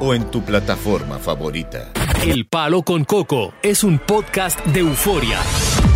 [0.00, 1.90] o en tu plataforma favorita.
[2.24, 5.38] El Palo con Coco es un podcast de euforia.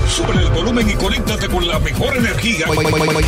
[0.08, 2.66] Sube el volumen y conéctate con la mejor energía.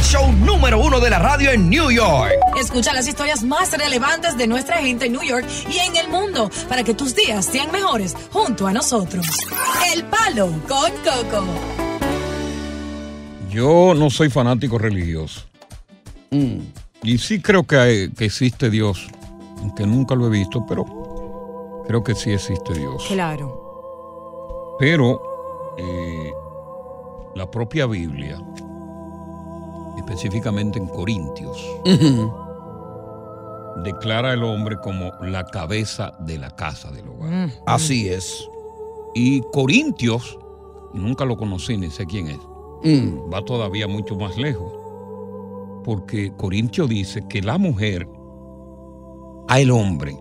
[0.03, 2.33] Show número uno de la radio en New York.
[2.61, 6.51] Escucha las historias más relevantes de nuestra gente en New York y en el mundo
[6.69, 9.25] para que tus días sean mejores junto a nosotros.
[9.95, 11.45] El Palo con Coco.
[13.51, 15.43] Yo no soy fanático religioso.
[17.03, 19.07] Y sí creo que, hay- que existe Dios,
[19.65, 20.85] aunque nunca lo he visto, pero
[21.87, 23.05] creo que sí existe Dios.
[23.09, 24.77] Claro.
[24.79, 25.21] Pero
[25.79, 26.33] eh,
[27.35, 28.41] la propia Biblia,
[29.97, 31.59] específicamente en Corintios,
[33.83, 37.51] declara al hombre como la cabeza de la casa del hogar.
[37.67, 38.49] Así es.
[39.15, 40.39] Y Corintios,
[40.93, 42.39] nunca lo conocí ni sé quién es,
[42.85, 43.33] Mm.
[43.33, 44.73] va todavía mucho más lejos.
[45.85, 48.07] Porque Corintio dice que la mujer
[49.49, 50.17] al hombre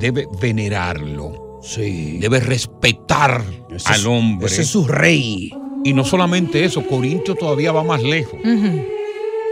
[0.00, 1.60] debe venerarlo.
[1.76, 3.42] Debe respetar
[3.74, 4.46] Ese al es- hombre.
[4.46, 5.50] ese es su rey.
[5.84, 8.38] Y no solamente eso, Corintio todavía va más lejos.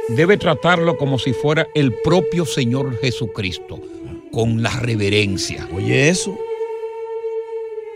[0.09, 3.79] Debe tratarlo como si fuera el propio Señor Jesucristo,
[4.31, 5.69] con la reverencia.
[5.75, 6.37] Oye, eso.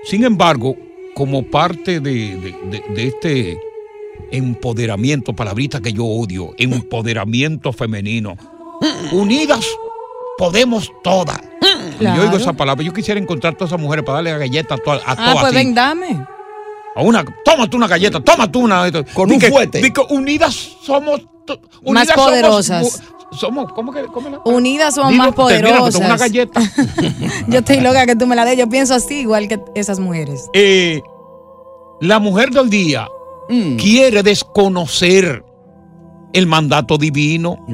[0.05, 0.77] Sin embargo,
[1.15, 3.61] como parte de, de- de- de este
[4.31, 8.37] empoderamiento, palabrita que yo odio, empoderamiento femenino,
[9.13, 9.67] unidas
[10.39, 11.41] podemos todas.
[11.99, 12.17] Claro.
[12.17, 14.83] Yo oigo esa palabra, yo quisiera encontrar a todas esas mujeres para darle galletas a
[14.83, 15.03] todas.
[15.07, 15.55] A Ah, todas pues así.
[15.55, 16.27] ven, dame.
[16.95, 18.91] A una, tómate una galleta, tómate una.
[19.15, 19.51] Con un que
[20.11, 21.23] unidas somos.
[21.49, 23.03] Más unidas somos poderosas.
[23.33, 24.03] Somos, ¿cómo que?
[24.07, 26.19] cómo la- Unidas somos más una poderosas.
[26.21, 26.61] galleta.
[27.49, 28.57] Yo estoy loca que tú me la des.
[28.57, 30.49] Yo pienso así, igual que esas mujeres.
[30.55, 31.03] Eh,
[32.01, 33.09] la mujer del día
[33.49, 33.77] Mm.
[33.77, 35.45] quiere desconocer
[36.37, 37.65] el mandato divino,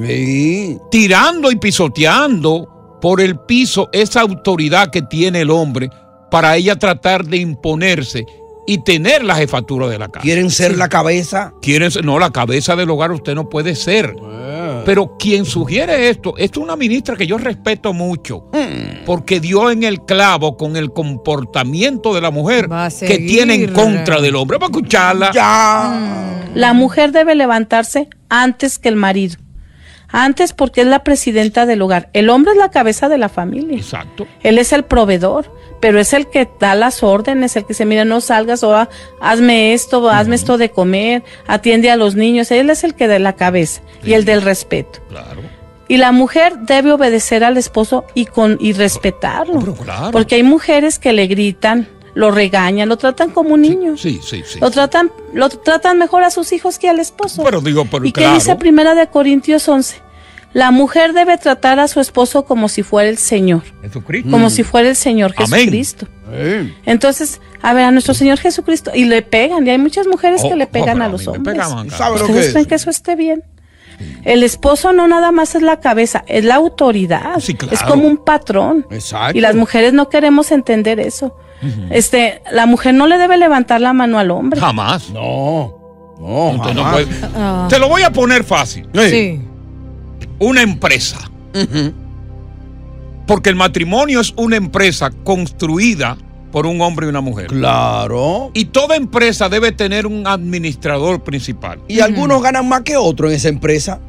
[0.89, 5.89] tirando y pisoteando por el piso esa autoridad que tiene el hombre
[6.31, 8.25] para ella tratar de imponerse
[8.65, 10.23] y tener la jefatura de la casa.
[10.23, 11.53] ¿Quieren ser la cabeza?
[11.61, 14.15] Quieren ser, no, la cabeza del hogar usted no puede ser.
[14.85, 19.05] Pero quien sugiere esto, esto es una ministra que yo respeto mucho, Hmm.
[19.05, 22.67] porque dio en el clavo con el comportamiento de la mujer
[22.99, 24.57] que tiene en contra del hombre.
[24.57, 25.31] Vamos a escucharla.
[26.53, 29.37] La mujer debe levantarse antes que el marido.
[30.15, 32.09] Antes porque es la presidenta del hogar.
[32.13, 33.75] El hombre es la cabeza de la familia.
[33.77, 34.27] Exacto.
[34.43, 35.51] Él es el proveedor,
[35.83, 38.87] pero es el que da las órdenes, el que se mira, no salgas o ah,
[39.19, 42.51] hazme esto, hazme esto de comer, atiende a los niños.
[42.51, 44.99] Él es el que da la cabeza y el del respeto.
[45.09, 45.41] Claro.
[45.89, 49.75] Y la mujer debe obedecer al esposo y con y respetarlo.
[49.75, 50.11] claro.
[50.11, 53.97] Porque hay mujeres que le gritan, lo regañan, lo tratan como un niño.
[53.97, 54.61] Sí, sí, sí.
[54.61, 57.43] Lo tratan, lo tratan mejor a sus hijos que al esposo.
[57.43, 60.01] Pero digo, pero ¿Y qué dice Primera de Corintios 11?
[60.53, 64.29] La mujer debe tratar a su esposo como si fuera el Señor, Jesucristo.
[64.31, 65.49] como si fuera el Señor Amén.
[65.61, 66.07] Jesucristo.
[66.85, 70.49] Entonces, a ver, a nuestro Señor Jesucristo, y le pegan, y hay muchas mujeres Oh,
[70.49, 71.55] que le oh, pegan a a los hombres.
[71.55, 73.43] pegaban, ¿Sabe lo ¿Ustedes que creen que eso esté bien?
[74.23, 77.39] El esposo no nada más es la cabeza, es la autoridad.
[77.57, 77.73] claro.
[77.73, 78.85] Es como un patrón.
[78.89, 79.37] Exacto.
[79.37, 81.37] Y las mujeres no queremos entender eso.
[81.91, 84.59] Este, la mujer no le debe levantar la mano al hombre.
[84.59, 85.09] Jamás.
[85.11, 85.79] No.
[86.19, 87.05] No, Usted no jamás.
[87.05, 87.69] puede-.
[87.69, 88.87] Te lo voy a poner fácil.
[89.09, 89.41] Sí.
[90.43, 91.19] Una empresa.
[93.25, 96.17] Porque el matrimonio es una empresa construida
[96.51, 97.47] por un hombre y una mujer.
[97.47, 98.51] Claro.
[98.53, 101.79] Y toda empresa debe tener un administrador principal.
[101.87, 103.99] Y algunos ganan más que otros en esa empresa.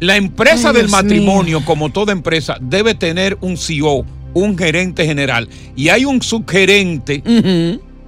[0.00, 4.04] La empresa Ay, del Dios matrimonio, como toda empresa, debe tener un CEO,
[4.34, 5.48] un gerente general.
[5.74, 7.22] Y hay un subgerente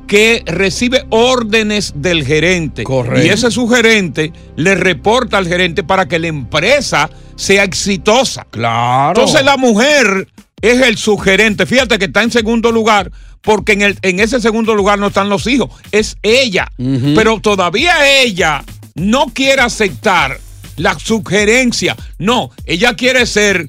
[0.06, 2.82] que recibe órdenes del gerente.
[2.82, 3.24] Correcto.
[3.24, 8.46] Y ese subgerente le reporta al gerente para que la empresa sea exitosa.
[8.50, 9.18] Claro.
[9.18, 10.28] Entonces la mujer
[10.60, 11.64] es el subgerente.
[11.64, 15.28] Fíjate que está en segundo lugar porque en, el, en ese segundo lugar no están
[15.28, 16.70] los hijos, es ella.
[16.76, 18.64] Pero todavía ella
[18.94, 20.38] no quiere aceptar
[20.76, 21.96] la sugerencia.
[22.18, 23.68] No, ella quiere ser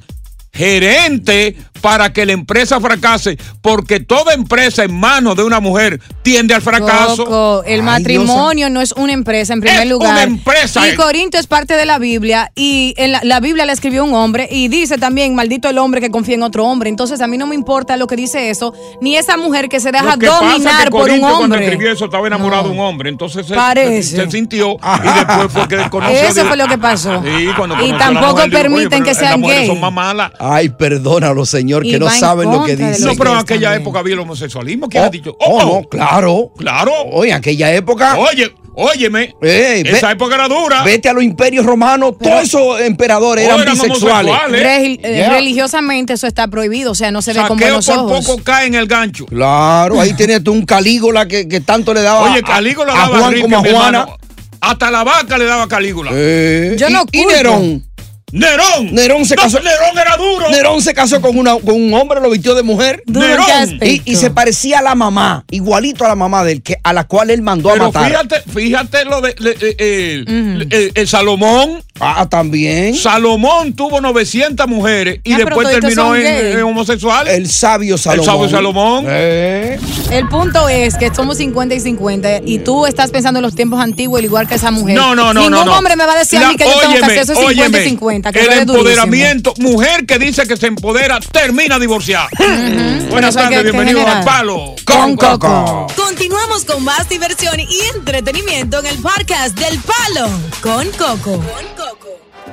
[0.51, 6.53] gerente para que la empresa fracase, porque toda empresa en manos de una mujer tiende
[6.53, 7.25] al fracaso.
[7.25, 10.11] Coco, el Ay, matrimonio no es una empresa en primer Es lugar.
[10.11, 10.87] una empresa.
[10.87, 14.13] Y Corinto es parte de la Biblia y en la, la Biblia la escribió un
[14.13, 16.89] hombre y dice también, maldito el hombre que confía en otro hombre.
[16.89, 19.91] Entonces a mí no me importa lo que dice eso, ni esa mujer que se
[19.91, 21.65] deja Lo que pasa es dominar que por un Corintio cuando hombre.
[21.65, 24.03] escribió eso estaba enamorado de un hombre, entonces se, Parece.
[24.03, 26.17] se- se sintió y después fue que conoció.
[26.19, 27.21] Eso fue lo que pasó.
[27.23, 29.67] Sí, cuando Y tampoco permiten "Oye, que pero sean las mujeres gay".
[29.69, 30.31] son más malas.
[30.39, 33.05] Ay, perdónalo, señor, Y que no saben lo que contra de dice.
[33.05, 34.89] los No, pero en aquella época había el homosexualismo.
[34.89, 35.35] ¿Quién ha dicho?
[35.39, 36.51] Oh, no, claro.
[36.57, 36.91] Claro.
[37.11, 38.17] Oye, en aquella época.
[38.17, 39.33] Oye, óyeme.
[39.41, 40.83] Ey, ve- esa época era dura.
[40.83, 44.33] Vete a los imperios romanos, todos esos emperadores Oh, eran eran bisexuales.
[44.53, 45.29] eh, Yeah.
[45.33, 48.25] Religiosamente eso está prohibido, o sea, no se ve con Saqueo buenos por ojos.
[48.25, 49.25] poco cae en el gancho.
[49.25, 52.97] Claro, ahí tienes tú un Calígula que, que tanto le daba Oye, a- Calígula a,
[52.97, 53.99] daba Juan rico, como a mi Juana.
[53.99, 54.17] hermano.
[54.61, 56.11] Hasta la vaca le daba Calígula.
[56.13, 57.31] Eh, Yo y- no y, culpo.
[57.35, 57.83] Nerón.
[58.31, 58.93] Nerón.
[58.93, 59.59] Nerón se No, casó.
[59.59, 60.49] Nerón era duro.
[60.49, 63.03] Nerón se casó con, una, con un hombre, lo vistió de mujer.
[63.07, 63.45] Nerón.
[63.81, 67.05] Y, y se parecía a la mamá, igualito a la mamá del que, a la
[67.05, 68.07] cual él mandó a Pero matar.
[68.07, 71.81] fíjate, fíjate lo de le- eh, el, el- el Salomón.
[72.01, 72.95] Ah, también.
[72.95, 76.25] Salomón tuvo 900 mujeres y Ah, después terminó en,
[76.57, 77.27] en homosexual.
[77.27, 78.25] El sabio Salomón.
[78.25, 79.05] sabio Salomón.
[79.09, 79.77] Eh.
[80.11, 83.81] El punto es que somos 50 y 50 y tú estás pensando en los tiempos
[83.81, 84.95] antiguos, al igual que esa mujer.
[84.95, 85.77] No, no, no, Ningún no, no.
[85.77, 87.61] hombre me va a decir a mí que yo tengo que óyeme, hacer eso 50
[87.63, 88.18] óyeme, y 50.
[88.21, 88.73] Que el durísimo.
[88.73, 92.29] empoderamiento, mujer que dice que se empodera, termina divorciada.
[92.29, 94.75] Por Buenas eso hay tardes, bienvenidos al Palo.
[94.85, 95.87] Con Coco.
[95.95, 100.29] Continuamos con más diversión y entretenimiento en el podcast del Palo
[100.61, 101.41] con Coco.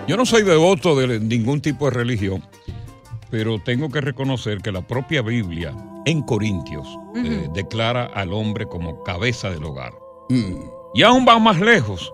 [0.06, 2.46] Yo no soy devoto de ningún tipo de religión,
[3.30, 5.74] pero tengo que reconocer que la propia Biblia
[6.04, 6.86] en Corintios
[7.16, 9.92] eh, declara al hombre como cabeza del hogar.
[10.94, 12.12] Y aún va más lejos,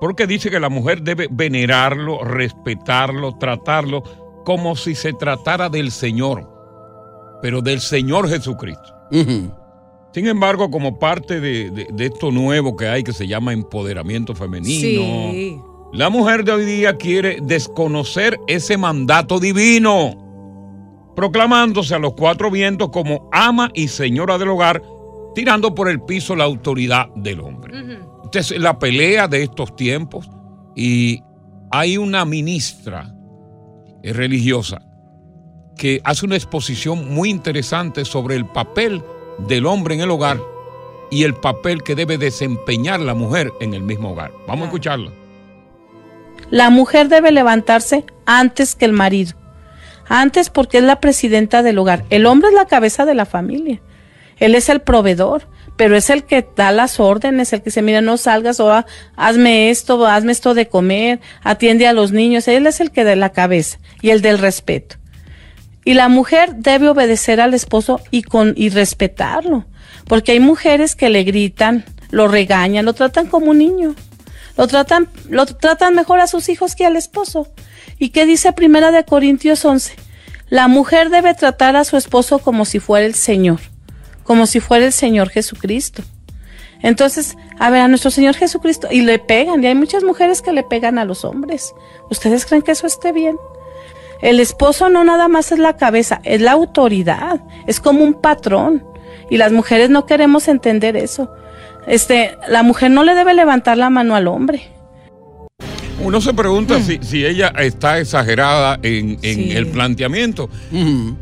[0.00, 4.02] porque dice que la mujer debe venerarlo, respetarlo, tratarlo
[4.44, 6.48] como si se tratara del Señor,
[7.42, 8.94] pero del Señor Jesucristo.
[10.12, 14.34] Sin embargo, como parte de, de- de esto nuevo que hay que se llama empoderamiento
[14.34, 15.02] femenino,
[15.32, 15.60] Sí.
[15.92, 20.14] la mujer de hoy día quiere desconocer ese mandato divino,
[21.14, 24.82] proclamándose a los cuatro vientos como ama y señora del hogar,
[25.34, 27.74] tirando por el piso la autoridad del hombre.
[28.30, 30.28] Esta es la pelea de estos tiempos
[30.76, 31.22] y
[31.70, 33.14] hay una ministra
[34.02, 34.82] religiosa
[35.78, 39.02] que hace una exposición muy interesante sobre el papel
[39.46, 40.38] del hombre en el hogar
[41.10, 44.30] y el papel que debe desempeñar la mujer en el mismo hogar.
[44.46, 45.10] Vamos a escucharla.
[46.50, 49.32] La mujer debe levantarse antes que el marido.
[50.06, 52.04] Antes porque es la presidenta del hogar.
[52.10, 53.80] El hombre es la cabeza de la familia.
[54.36, 55.48] Él es el proveedor,
[55.78, 59.70] pero es el que da las órdenes, el que se mira, no salgas o hazme
[59.70, 62.48] esto, hazme esto de comer, atiende a los niños.
[62.48, 64.96] Él es el que da la cabeza y el del respeto.
[65.84, 69.66] Y la mujer debe obedecer al esposo y con y respetarlo,
[70.08, 73.94] porque hay mujeres que le gritan, lo regañan, lo tratan como un niño.
[74.56, 77.46] Lo tratan lo tratan mejor a sus hijos que al esposo.
[78.00, 79.94] ¿Y qué dice Primera de Corintios 11?
[80.48, 83.60] La mujer debe tratar a su esposo como si fuera el Señor,
[84.28, 86.02] como si fuera el Señor Jesucristo.
[86.82, 90.52] Entonces, a ver, a nuestro Señor Jesucristo, y le pegan, y hay muchas mujeres que
[90.52, 91.74] le pegan a los hombres.
[92.10, 93.38] ¿Ustedes creen que eso esté bien?
[94.20, 98.84] El esposo no nada más es la cabeza, es la autoridad, es como un patrón.
[99.30, 101.32] Y las mujeres no queremos entender eso.
[101.86, 104.68] Este, la mujer no le debe levantar la mano al hombre.
[106.00, 109.50] Uno se pregunta si, si ella está exagerada en, en Sí.
[109.52, 110.48] el planteamiento,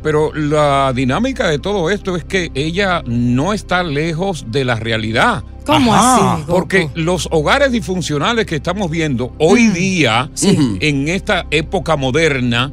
[0.03, 5.43] pero la dinámica de todo esto es que ella no está lejos de la realidad.
[5.65, 6.43] ¿Cómo así?
[6.47, 10.55] Porque los hogares disfuncionales que estamos viendo hoy día, Sí.
[10.79, 12.71] en esta época moderna,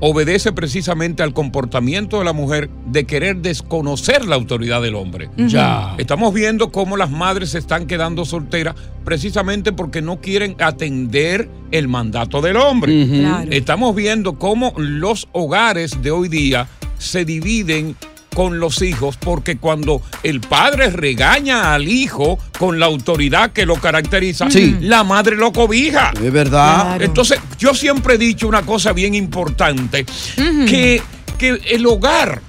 [0.00, 5.28] obedece precisamente al comportamiento de la mujer de querer desconocer la autoridad del hombre.
[5.36, 5.94] Ya.
[5.98, 11.88] Estamos viendo cómo las madres se están quedando solteras precisamente porque no quieren atender el
[11.88, 13.06] mandato del hombre.
[13.06, 13.50] Claro.
[13.50, 16.66] Estamos viendo cómo los hogares de hoy día
[16.98, 17.94] se dividen
[18.34, 23.74] con los hijos porque cuando el padre regaña al hijo con la autoridad que lo
[23.74, 24.76] caracteriza, Sí.
[24.80, 26.12] la madre lo cobija.
[26.14, 27.02] Es verdad.
[27.02, 31.02] Entonces, yo siempre he dicho una cosa bien importante, que,
[31.38, 32.40] que el hogar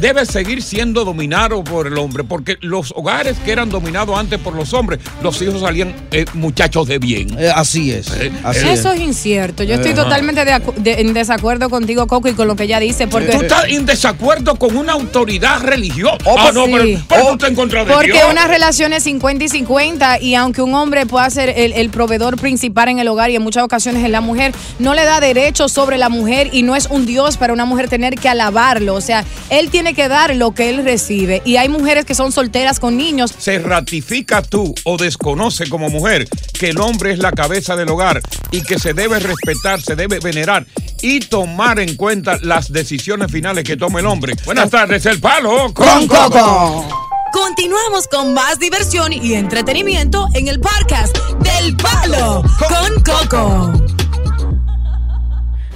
[0.00, 4.54] debe seguir siendo dominado por el hombre, porque los hogares que eran dominados antes por
[4.54, 7.36] los hombres, los hijos salían eh, muchachos de bien.
[7.38, 8.08] Eh, así es.
[8.42, 9.62] Así Eso es incierto.
[9.62, 10.04] Yo estoy Ajá.
[10.04, 13.06] totalmente de acu- de- en desacuerdo contigo, Coco, y con lo que ella dice.
[13.06, 16.16] Porque Tú estás en desacuerdo con una autoridad religiosa.
[16.24, 16.72] Oh, ah, no, sí.
[16.72, 18.24] pero, pero tú estás en contra de Porque Dios.
[18.30, 22.38] una relación es 50 y 50 y aunque un hombre pueda ser el, el proveedor
[22.38, 25.68] principal en el hogar y en muchas ocasiones es la mujer, no le da derecho
[25.68, 28.94] sobre la mujer y no es un Dios para una mujer tener que alabarlo.
[28.94, 31.42] O sea, él tiene que dar lo que él recibe.
[31.44, 33.34] Y hay mujeres que son solteras con niños.
[33.36, 36.26] se ratifica tú o desconoce como mujer
[36.58, 40.20] que el hombre es la cabeza del hogar y que se debe respetar, se debe
[40.20, 40.66] venerar
[41.02, 44.34] y tomar en cuenta las decisiones finales que tome el hombre.
[44.46, 46.88] Buenas tardes, el palo con Coco.
[47.32, 53.72] Continuamos con más diversión y entretenimiento en el podcast del Palo con Coco.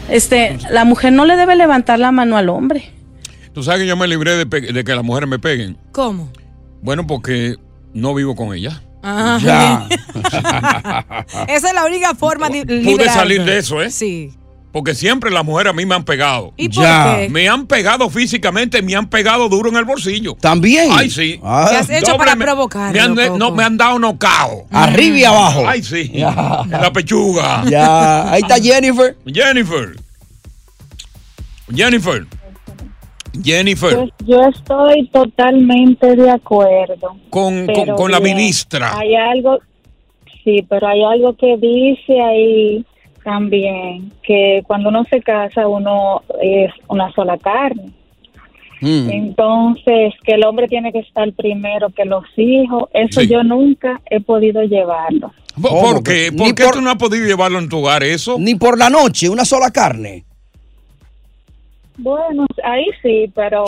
[0.08, 2.92] Este, la mujer no le debe levantar la mano al hombre.
[3.58, 5.76] Tú sabes que yo me libré de, que las mujeres me peguen.
[5.90, 6.30] ¿Cómo?
[6.80, 7.56] Bueno, porque
[7.92, 8.80] no vivo con ellas.
[9.02, 9.88] Ah, Ya.
[11.48, 13.90] Esa es la única forma de Pude salir de eso, ¿eh?
[13.90, 14.32] Sí.
[14.70, 16.52] Porque siempre las mujeres a mí me han pegado.
[16.56, 17.16] ¿Y por Ya.
[17.18, 17.28] qué?
[17.30, 20.36] Me han pegado físicamente, me han pegado duro en el bolsillo.
[20.40, 20.92] También.
[20.92, 21.40] Ay, sí.
[21.42, 21.66] Ah.
[21.68, 24.68] ¿Qué has hecho para me- provocarlo, Me han, no, me han dado nocao.
[24.70, 25.64] Arriba y abajo.
[25.66, 26.12] Ay, sí.
[26.14, 26.60] Ya.
[26.62, 27.64] En la pechuga.
[27.68, 28.30] Ya.
[28.30, 29.16] Ahí está Jennifer.
[29.26, 29.96] Jennifer.
[31.74, 32.24] Jennifer.
[33.42, 33.94] Jennifer.
[33.96, 37.16] Pues yo estoy totalmente de acuerdo.
[37.30, 37.66] Con,
[37.96, 38.96] con, la ministra.
[38.98, 39.58] Hay algo,
[40.44, 42.84] sí, pero hay algo que dice ahí
[43.24, 47.92] también, que cuando uno se casa uno es una sola carne.
[48.80, 49.10] Mm.
[49.10, 53.28] Entonces, que el hombre tiene que estar primero que los hijos, eso Sí.
[53.28, 55.32] yo nunca he podido llevarlo.
[55.60, 56.30] ¿Por, por qué?
[56.36, 58.36] ¿Por qué por- tú no has podido llevarlo en tu hogar eso?
[58.38, 60.24] Ni por la noche, una sola carne.
[61.98, 63.64] Bueno, ahí sí, pero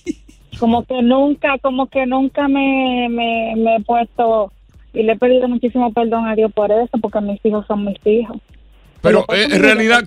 [0.58, 4.52] como que nunca, como que nunca me, me, me he puesto
[4.92, 7.98] y le he pedido muchísimo perdón a Dios por eso, porque mis hijos son mis
[8.06, 8.38] hijos.
[9.02, 10.04] Pero eh, ¿cómo en me realidad,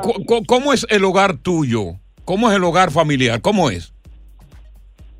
[0.48, 1.96] ¿cómo es el hogar tuyo?
[2.26, 3.42] ¿Cómo es el hogar familiar?
[3.42, 3.94] ¿Cómo es?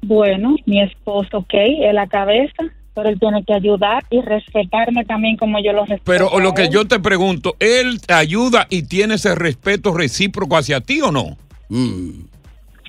[0.02, 2.64] Bueno, mi esposo, ok, es la cabeza,
[2.94, 6.04] pero él tiene que ayudar y respetarme también como yo lo respeto.
[6.06, 10.82] Pero lo que yo te pregunto, ¿él te ayuda y tiene ese respeto recíproco hacia
[10.82, 11.38] ti o no?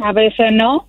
[0.01, 0.87] A veces no,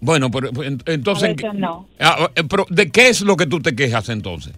[0.00, 1.86] Bueno, pero pues, en- a entonces, veces no.
[1.98, 4.54] ah, eh, pero ¿de qué es lo que tú te quejas entonces?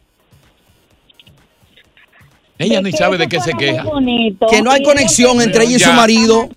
[2.58, 3.82] Ella De ni sabe de qué se queja.
[3.82, 6.48] bonito, Que no hay conexión entre ella y su marido.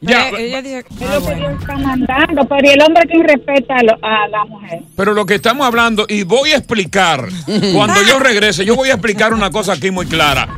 [0.00, 3.98] Ya, Es lo que Dios está mandando, pero y el hombre que respeta a, lo-
[4.02, 4.80] a la mujer.
[4.96, 7.28] Pero lo que estamos hablando, y voy a explicar,
[7.72, 10.48] cuando yo regrese, yo voy a explicar una cosa aquí muy clara.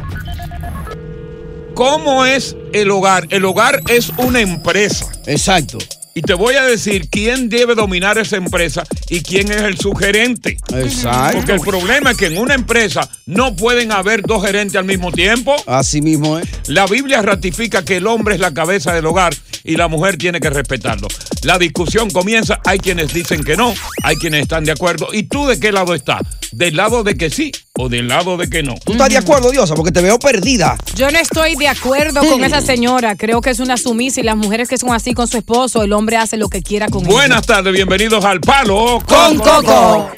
[1.74, 3.26] ¿Cómo es el hogar?
[3.30, 5.10] El hogar es una empresa.
[5.26, 5.78] Exacto.
[6.16, 10.58] Y te voy a decir quién debe dominar esa empresa y quién es el sugerente.
[10.72, 11.38] Exacto.
[11.38, 15.10] Porque el problema es que en una empresa no pueden haber dos gerentes al mismo
[15.10, 15.56] tiempo.
[15.66, 16.48] Así mismo es.
[16.68, 20.38] La Biblia ratifica que el hombre es la cabeza del hogar y la mujer tiene
[20.38, 21.08] que respetarlo.
[21.42, 25.08] La discusión comienza, hay quienes dicen que no, hay quienes están de acuerdo.
[25.12, 26.20] ¿Y tú de qué lado estás?
[26.52, 28.74] ¿Del lado de que sí o del lado de que no?
[28.84, 29.74] ¿Tú estás de acuerdo, Diosa?
[29.74, 30.76] Porque te veo perdida.
[30.94, 33.16] Yo no estoy de acuerdo con esa señora.
[33.16, 35.92] Creo que es una sumisa y las mujeres que son así con su esposo, el
[35.94, 37.10] hombre hace lo que quiera con ella.
[37.10, 40.10] Buenas tardes, bienvenidos al Palo Con Coco.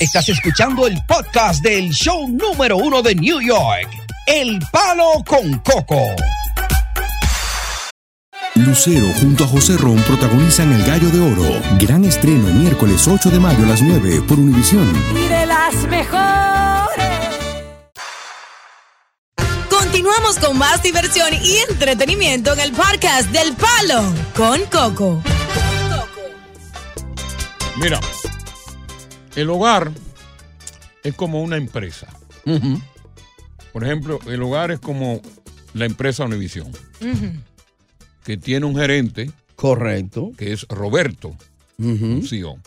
[0.00, 3.88] Estás escuchando el podcast del show número uno de New York.
[4.26, 6.06] El Palo con Coco.
[8.54, 11.60] Lucero junto a José Ron protagonizan El Gallo de Oro.
[11.78, 14.86] Gran estreno miércoles 8 de mayo a las 9 por Univisión.
[15.16, 17.08] Y de las mejores.
[19.70, 24.02] Continuamos con más diversión y entretenimiento en el podcast del Palo
[24.36, 25.22] con Coco.
[27.80, 27.98] Mira,
[29.34, 29.90] el hogar
[31.02, 32.06] es como una empresa.
[33.72, 35.22] Por ejemplo, el hogar es como
[35.72, 36.68] la empresa Univision,
[37.00, 37.32] Ujú.
[38.24, 39.30] Que tiene un gerente.
[39.56, 40.32] Correcto.
[40.36, 41.36] Que es Roberto.
[41.78, 42.58] CEO.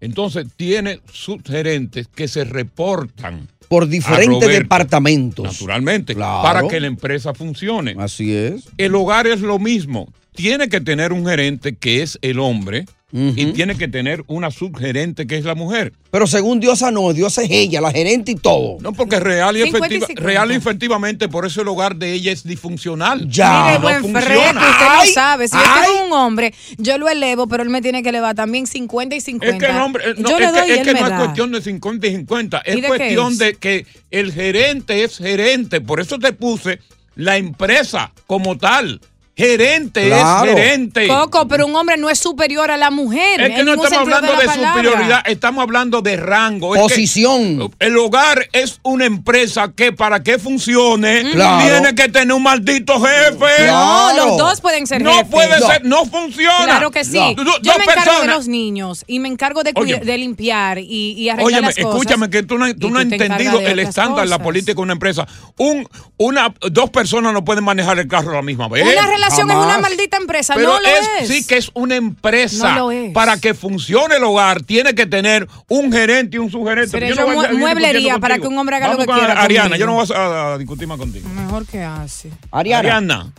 [0.00, 3.48] Entonces, tiene sus gerentes que se reportan.
[3.68, 5.44] Por diferentes departamentos.
[5.44, 6.42] Naturalmente, Claro.
[6.42, 7.96] para que la empresa funcione.
[7.98, 8.68] Así es.
[8.76, 10.12] El hogar es lo mismo.
[10.34, 12.84] Tiene que tener un gerente que es el hombre
[13.16, 15.92] y tiene que tener una subgerente que es la mujer.
[16.10, 18.76] Pero según Diosa no, Diosa es ella, la gerente y todo.
[18.80, 20.26] No, porque real y, 50 y efectiva- 50.
[20.28, 23.28] real y efectivamente por eso el hogar de ella es disfuncional.
[23.28, 23.64] Ya.
[23.66, 24.60] Mire, no buen funciona.
[24.60, 25.48] usted Ay, no sabe.
[25.48, 28.66] Si yo tengo un hombre, yo lo elevo, pero él me tiene que elevar también
[28.66, 29.56] 50 y 50.
[29.56, 31.52] Es que el hombre, eh, no, yo es le que, doy es no es cuestión
[31.52, 33.38] de 50 y 50, ¿Y es de cuestión es?
[33.38, 36.80] de que el gerente es gerente, por eso te puse
[37.14, 39.00] la empresa como tal.
[39.36, 40.50] Gerente Claro.
[40.50, 41.08] es gerente.
[41.08, 43.42] Coco, pero un hombre no es superior a la mujer.
[43.42, 46.74] Es que no estamos hablando de, superioridad, estamos hablando de rango.
[46.74, 47.70] Es que Posición.
[47.78, 51.66] el hogar es una empresa que para que funcione Claro.
[51.82, 53.66] tiene que tener un maldito jefe.
[53.66, 55.26] No, los dos pueden ser No jefes.
[55.30, 56.64] puede ser, no funciona.
[56.64, 57.18] Claro que sí.
[57.36, 57.44] No.
[57.60, 59.72] Yo Dos me encargo de los niños y me encargo de,
[60.16, 61.90] limpiar y, y arreglar Óyeme, las cosas.
[62.00, 64.44] escúchame que tú no, tú no has entendido el estándar de la cosas.
[64.46, 65.26] política de una empresa.
[65.58, 68.82] Un, una, dos personas no pueden manejar el carro a la misma vez.
[68.86, 69.74] Una relación es Jamás.
[69.74, 71.28] una maldita empresa, Pero no lo es.
[71.28, 72.72] sí que es una empresa.
[72.72, 73.12] No lo es.
[73.12, 76.90] Para que funcione el hogar, tiene que tener un gerente y un subgerente.
[76.90, 79.18] Seré Yo yo no voy mueblería para que un hombre haga lo Vamos que con
[79.18, 79.80] quiera Ariana, conmigo.
[79.80, 81.28] yo no voy a, a discutir más contigo.
[81.28, 82.30] Mejor que hace.
[82.50, 83.32] Ariana.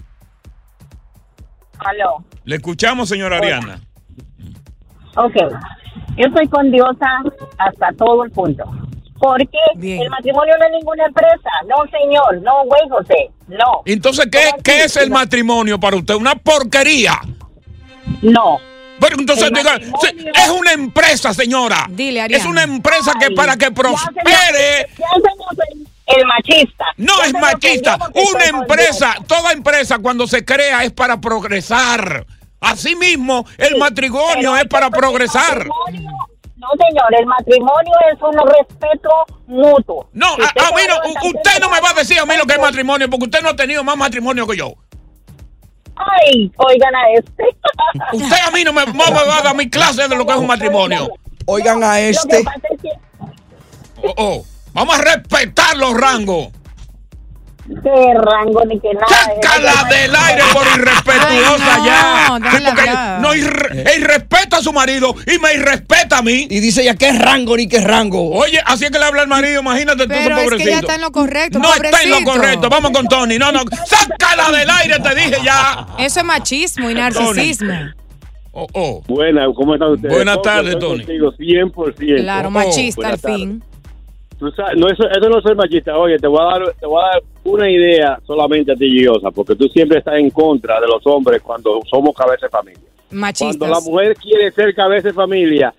[1.80, 2.24] Aló.
[2.44, 3.80] Le escuchamos, señora Ariana.
[5.16, 5.36] Ok.
[6.18, 7.08] Yo estoy con Diosa
[7.58, 8.64] hasta todo el punto.
[9.20, 11.50] Porque el matrimonio no es ninguna empresa.
[11.68, 12.42] No, señor.
[12.42, 13.32] No, güey, José.
[13.48, 13.82] No.
[13.86, 16.16] Entonces, ¿qué, qué es el matrimonio para usted?
[16.16, 17.20] ¿Una porquería?
[18.22, 18.60] No.
[19.00, 21.86] Pero entonces, diga, es una empresa, señora.
[21.90, 24.88] Dile, Es una empresa que para que ya prospere.
[24.98, 26.86] Ya hacemos el, el machista.
[26.98, 27.98] No Ya es se machista.
[28.34, 32.26] Una empresa, toda empresa cuando se crea es para progresar.
[32.60, 35.68] Asimismo, el matrimonio es para progresar.
[36.58, 39.10] No, señor, el matrimonio es un respeto
[39.46, 40.10] mutuo.
[40.14, 42.36] No, Si a, usted a mí no, usted no me va a decir a mí
[42.36, 44.74] lo que es matrimonio, porque usted no ha tenido más matrimonio que yo.
[45.96, 47.44] Ay, oigan a este.
[48.14, 50.34] Usted a mí no me, no me va a dar mi clase de lo que
[50.34, 51.10] es un matrimonio.
[51.48, 52.44] Oigan a este.
[54.04, 54.46] Oh, oh.
[54.74, 56.50] Vamos a respetar los rangos.
[57.68, 59.08] Qué rango ni que nada.
[59.08, 62.52] Sácala del aire por irrespetuosa Ay, no, ya.
[62.52, 62.90] Sí, porque
[63.22, 66.48] no irre- irrespeta a su marido y me irrespeta a mí.
[66.50, 68.32] Y dice ya que es rango ni que es rango.
[68.32, 70.70] Oye, así es que le habla el marido, imagínate tú, ese Pero es que pobrecito.
[70.70, 72.32] ya está en lo correcto, no está en lo pobrecito.
[72.32, 72.70] correcto.
[72.70, 73.38] Vamos con Tony.
[73.38, 73.62] No, no.
[73.86, 75.88] Sácala del aire, te dije ya.
[76.00, 77.74] Eso es machismo y narcisismo.
[78.54, 79.04] Oh, oh.
[79.08, 80.16] Buenas, ¿cómo están ustedes?
[80.16, 81.04] Buenas tardes, Tony.
[81.04, 82.22] Contigo 100%.
[82.24, 83.50] Claro, Oh, machista al buenas tardes.
[84.40, 85.98] Tú sabes, no, eso, eso no es ser machista.
[85.98, 89.32] Oye, te voy, a dar, te voy a dar una idea solamente a ti, Giosa,
[89.32, 92.82] porque tú siempre estás en contra de los hombres cuando somos cabeza de familia.
[93.10, 93.58] Machistas.
[93.58, 95.74] Cuando la mujer quiere ser cabeza de familia,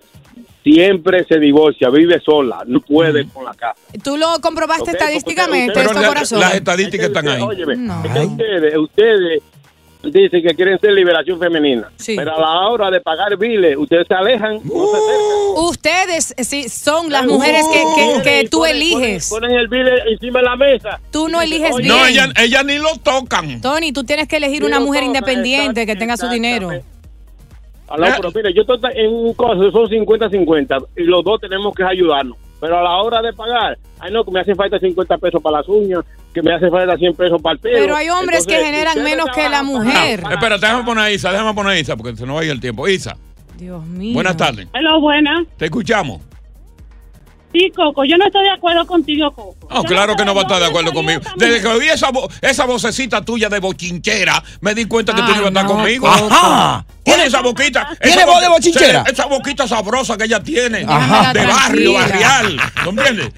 [0.64, 3.80] siempre se divorcia, vive sola, no puede con la casa.
[4.02, 6.40] ¿Tú lo comprobaste estadísticamente, esto, corazón?
[6.40, 7.42] Las estadísticas están ahí.
[7.42, 9.42] Óyeme, es que ustedes, ustedes
[10.12, 12.14] dicen que quieren ser liberación femenina, Sí.
[12.16, 15.64] pero a la hora de pagar biles, ustedes se alejan, no se acercan.
[15.64, 19.28] Ustedes eh, sí, son las mujeres que, que- que tú eliges.
[19.30, 21.00] Ponen el bill encima de la mesa.
[21.10, 21.88] Tú no eliges bien.
[21.88, 23.60] No, ella, ella ni lo tocan.
[23.60, 26.70] Tony, tú tienes que elegir una mujer independiente que tenga su dinero.
[27.88, 31.82] Aló, pero mire, yo estoy en un caso, son 50-50 y los dos tenemos que
[31.84, 32.36] ayudarnos.
[32.60, 35.58] Pero a la hora de pagar, ay no, que me hace falta 50 pesos para
[35.58, 36.04] las uñas,
[36.40, 37.78] que me hace falta 100 pesos para el pelo.
[37.78, 40.22] Pero hay hombres que generan menos que la mujer.
[40.24, 42.44] Ah, espérate, déjame poner a Isa, déjame poner a Isa, porque se nos va a
[42.44, 42.86] ir el tiempo.
[42.88, 43.16] Isa,
[43.56, 44.14] Dios mío.
[44.14, 44.68] buenas tardes.
[44.74, 45.44] Hola, buena.
[45.56, 46.20] Te escuchamos.
[47.50, 49.68] Sí, Coco, yo no estoy de acuerdo contigo, Coco.
[49.72, 51.20] No, claro que no va a estar de acuerdo conmigo.
[51.36, 55.28] Desde que oí esa, vo- esa vocecita tuya de bochinchera, me di cuenta que tú
[55.28, 56.06] no ibas a estar conmigo.
[56.08, 56.84] Ajá.
[57.14, 57.88] Oye, esa boquita.
[58.02, 59.04] ¿Tiene voz de bochinchera?
[59.10, 60.84] Esa boquita sabrosa que ella tiene.
[60.88, 61.32] Ajá.
[61.32, 62.56] De barrio, barrial.
[62.84, 63.30] ¿No entiendes?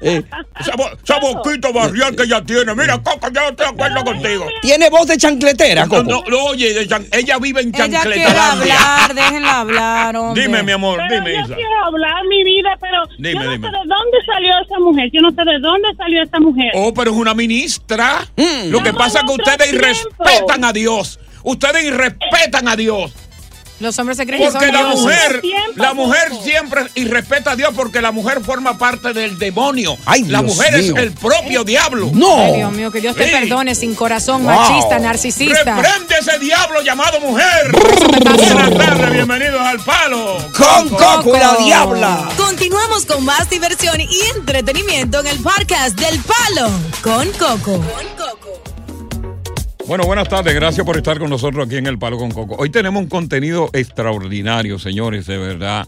[0.00, 0.22] Eh,
[0.60, 2.74] esa, bo- esa boquita barrial que ella tiene.
[2.74, 4.46] Mira, Coco, yo no estoy de acuerdo contigo.
[4.62, 6.02] Tiene voz de chancletera, No, Coco.
[6.04, 6.80] no, no, oye,
[7.12, 8.76] ella vive en Ella quiere Chancletalandia.
[9.02, 10.42] hablar, déjenla hablar, hombre.
[10.42, 11.54] Dime, mi amor, Pero dime, yo Isa.
[11.54, 13.68] quiero hablar mi vida, pero Dime, yo no dime.
[13.68, 15.10] sé de dónde salió esa mujer.
[15.12, 16.70] Yo no sé de dónde salió esa mujer.
[16.74, 18.26] Oh, pero es una ministra.
[18.66, 21.18] Lo que pasa es que ustedes irrespetan a Dios.
[21.44, 23.12] Ustedes irrespetan a Dios.
[23.80, 25.00] Los hombres se creen que son Porque la dioses.
[25.02, 25.42] mujer,
[25.74, 29.98] la mujer siempre irrespeta a Dios porque la mujer forma parte del demonio.
[30.06, 30.94] la Dios mujer mío.
[30.96, 32.08] es el propio diablo.
[32.38, 33.30] Ay, Dios mío, que Dios te Sí.
[33.32, 34.54] perdone sin corazón, Wow.
[34.54, 35.74] machista, narcisista.
[35.76, 37.72] Reprende ese diablo llamado mujer.
[37.72, 40.38] Buenas tardes, bienvenidos al palo.
[40.56, 42.28] Con Coco la diabla.
[42.36, 46.70] Continuamos con más diversión y entretenimiento en el podcast del Palo
[47.02, 47.82] con Coco.
[49.86, 50.54] Bueno, buenas tardes.
[50.54, 52.56] Gracias por estar con nosotros aquí en El Palo con Coco.
[52.58, 55.86] Hoy tenemos un contenido extraordinario, señores, de verdad.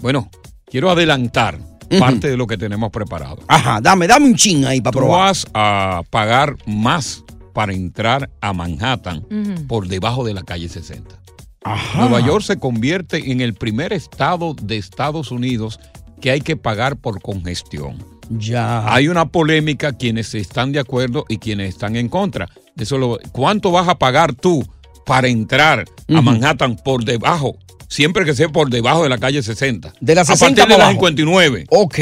[0.00, 0.30] Bueno,
[0.66, 1.58] quiero adelantar
[1.98, 3.38] parte de lo que tenemos preparado.
[3.48, 5.20] Ajá, dame, dame un chin ahí para Tú probar.
[5.26, 9.26] vas a pagar más para entrar a Manhattan
[9.66, 11.20] por debajo de la calle 60.
[11.64, 12.00] Ajá.
[12.00, 15.78] Nueva York se convierte en el primer estado de Estados Unidos
[16.20, 17.98] que hay que pagar por congestión.
[18.38, 18.92] Ya.
[18.92, 22.48] Hay una polémica quienes están de acuerdo y quienes están en contra.
[22.76, 24.64] Eso lo- ¿Cuánto vas a pagar tú
[25.04, 26.20] para entrar a.
[26.22, 27.56] Manhattan por debajo?
[27.88, 29.92] Siempre que sea por debajo de la calle 60.
[30.00, 30.92] De la 60 A partir de la abajo.
[30.92, 31.66] 59.
[31.68, 31.98] Ok.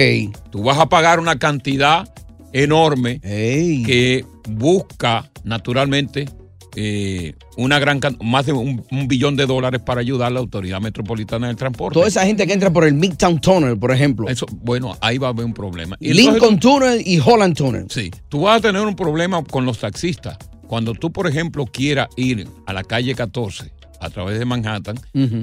[0.51, 2.09] Tú vas a pagar una cantidad
[2.53, 3.21] enorme
[3.85, 6.29] que busca naturalmente
[6.77, 10.81] eh, una gran más de un, un billón de dólares para ayudar a la autoridad
[10.81, 11.95] metropolitana del transporte.
[11.95, 14.29] Toda esa gente que entra por el Midtown Tunnel, por ejemplo.
[14.29, 15.97] Eso, bueno, ahí va a haber un problema.
[16.01, 17.87] Y Lincoln entonces- Tunnel y Holland Tunnel.
[17.91, 20.37] Sí, tú vas a tener un problema con los taxistas.
[20.67, 25.41] Cuando tú, por ejemplo, quieras ir a la calle 14 a través de Manhattan, Ujú.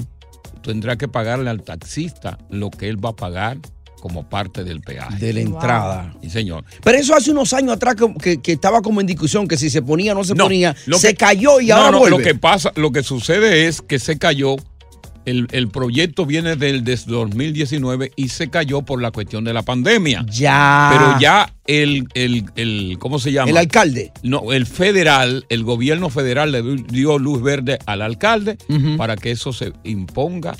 [0.63, 3.57] tendrás que pagarle al taxista lo que él va a pagar
[4.01, 5.17] como parte del peaje.
[5.17, 6.13] De la entrada.
[6.21, 6.63] Sí, señor.
[6.83, 9.69] Pero eso hace unos años atrás que, que- que estaba como en discusión, que si
[9.69, 11.99] se ponía o no se No, ponía, lo se que- cayó y No, ahora no,
[11.99, 12.17] vuelve.
[12.17, 14.55] Lo que pasa, lo que sucede es que se cayó.
[15.25, 19.61] El, el proyecto viene del desde 2019 y se cayó por la cuestión de la
[19.61, 20.25] pandemia.
[20.29, 20.89] Ya.
[20.93, 23.49] Pero ya el, el, el ¿cómo se llama?
[23.51, 24.13] El alcalde.
[24.23, 28.57] No, el federal, el gobierno federal le dio luz verde al alcalde
[28.95, 30.55] para que eso se imponga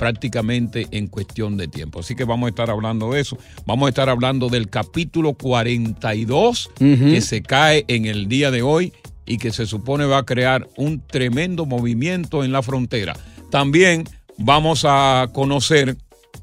[0.00, 2.00] prácticamente en cuestión de tiempo.
[2.00, 3.36] Así que vamos a estar hablando de eso.
[3.66, 6.80] Vamos a estar hablando del capítulo 42 Ujú.
[6.80, 8.94] que se cae en el día de hoy
[9.26, 13.14] y que se supone va a crear un tremendo movimiento en la frontera.
[13.50, 14.04] También
[14.38, 15.98] vamos a conocer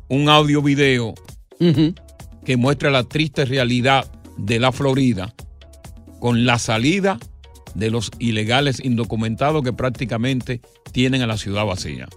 [0.08, 1.16] un audio video
[2.46, 4.06] que muestra la triste realidad
[4.38, 5.34] de la Florida
[6.20, 7.18] con la salida
[7.74, 12.08] de los ilegales indocumentados que prácticamente tienen a la ciudad vacía.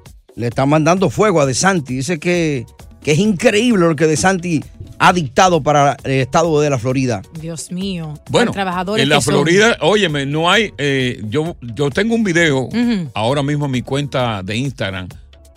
[0.40, 1.96] Le están mandando fuego a De Santi.
[1.96, 2.64] Dice que,
[3.03, 4.64] que es increíble lo que De Santi
[4.98, 7.20] ha dictado para el estado de la Florida.
[7.38, 8.14] Dios mío.
[8.31, 9.35] Bueno, trabajadores en la que son.
[9.35, 12.70] Florida, óyeme, no hay, eh, yo, yo tengo un video
[13.12, 15.09] ahora mismo en mi cuenta de Instagram,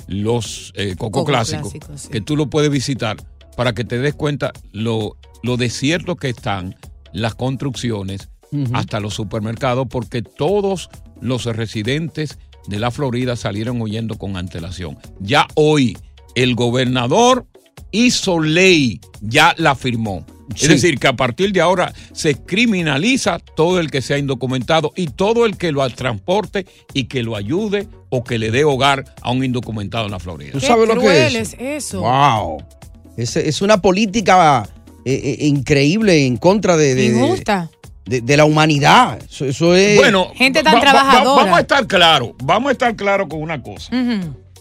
[0.08, 2.10] los eh, Coco, Coco Clásicos, sí.
[2.10, 3.16] que tú lo puedes visitar
[3.56, 6.76] para que te des cuenta lo, lo desierto que están
[7.14, 8.30] las construcciones
[8.74, 10.90] hasta los supermercados, porque todos
[11.22, 14.98] los residentes de la Florida salieron huyendo con antelación.
[15.20, 15.98] Ya hoy
[16.36, 17.46] el gobernador
[17.92, 20.26] hizo ley, ya la firmó.
[20.56, 20.66] Sí.
[20.66, 25.08] Es decir, que a partir de ahora se criminaliza todo el que sea indocumentado y
[25.08, 29.32] todo el que lo transporte y que lo ayude o que le dé hogar a
[29.32, 30.52] un indocumentado en la Florida.
[30.52, 31.54] ¿Tú sabes lo que cruel es?
[31.54, 32.02] es eso.
[32.02, 32.64] Wow.
[33.16, 34.68] Es, es una política
[35.06, 37.70] eh, eh, increíble en contra de, de- de- Injusta.
[37.72, 39.20] de- de la humanidad.
[39.30, 39.98] Eso, eso es.
[39.98, 41.44] Bueno, Gente tan va- va- va- trabajadora.
[41.44, 43.92] vamos a estar claros, vamos a estar claros con una cosa.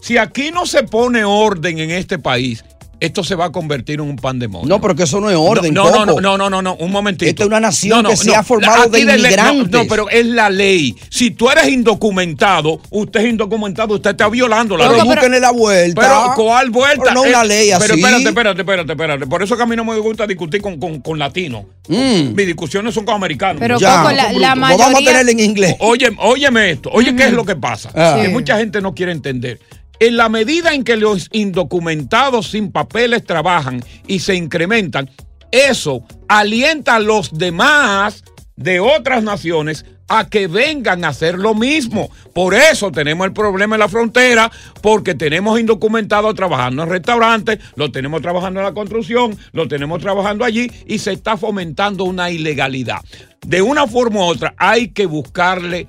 [0.01, 2.63] Si aquí no se pone orden en este país,
[3.05, 4.67] esto se va a convertir en un pandemonio.
[4.67, 5.73] No, pero que eso no es orden.
[5.73, 7.29] No, no, no, no, no, no, no, un momentito.
[7.29, 8.35] Esta es una nación No, no, que se no.
[8.35, 9.69] ha formado de inmigrantes.
[9.71, 10.95] No, pero es la ley.
[11.09, 15.07] Si tú eres indocumentado, usted es indocumentado, usted está violando la Pero ley.
[15.07, 16.01] búsquenle la vuelta.
[16.01, 17.03] Pero, ¿cuál vuelta?
[17.03, 17.99] Pero no una Eh, ley Pero así.
[18.01, 19.27] espérate, espérate, espérate, espérate.
[19.27, 21.63] Por eso que a mí no me gusta discutir con, con, con latinos.
[21.87, 23.57] Mis discusiones son con americanos.
[23.57, 23.59] Mm.
[23.59, 23.97] Pero, Ya.
[24.03, 24.53] Coco, la- la.
[24.55, 25.75] Pues vamos a mayoría- tenerla en inglés.
[25.79, 26.89] Oye, óyeme esto.
[26.93, 27.91] Oye, ¿qué es lo que pasa?
[27.95, 28.19] Ah.
[28.21, 29.59] Que mucha gente no quiere entender.
[30.03, 35.09] En la medida en que los indocumentados sin papeles trabajan y se incrementan,
[35.49, 38.21] eso alienta a los demás
[38.57, 42.11] de otras naciones a que vengan a hacer lo mismo.
[42.33, 47.89] Por eso tenemos el problema en la frontera, porque tenemos indocumentados trabajando en restaurantes, lo
[47.89, 52.99] tenemos trabajando en la construcción, lo tenemos trabajando allí y se está fomentando una ilegalidad.
[53.47, 55.87] De una forma u otra hay que buscarle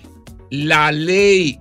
[0.51, 1.59] la ley.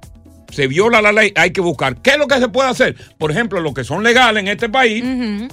[0.54, 2.02] Se viola la ley, hay que buscar.
[2.02, 2.96] ¿Qué es lo que se puede hacer?
[3.18, 5.04] Por ejemplo, los que son legales en este país,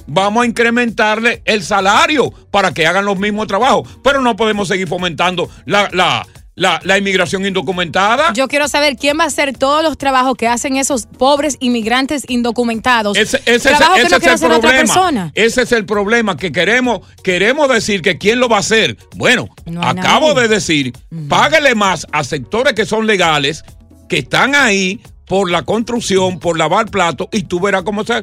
[0.07, 3.89] vamos a incrementarle el salario para que hagan los mismos trabajos.
[4.03, 8.33] Pero no podemos seguir fomentando la, la, la, la inmigración indocumentada.
[8.35, 12.25] Yo quiero saber quién va a hacer todos los trabajos que hacen esos pobres inmigrantes
[12.29, 13.17] indocumentados.
[13.17, 14.79] Ese, ese que ese no es el hacer otra problema.
[14.81, 15.33] persona.
[15.35, 18.97] Ese es el problema que queremos, queremos decir que quién lo va a hacer.
[19.17, 20.49] Bueno, No acabo nadie.
[20.49, 20.93] de decir,
[21.29, 23.65] págale más a sectores que son legales,
[24.11, 28.21] que están ahí por la construcción, por lavar platos, y tú verás cómo se.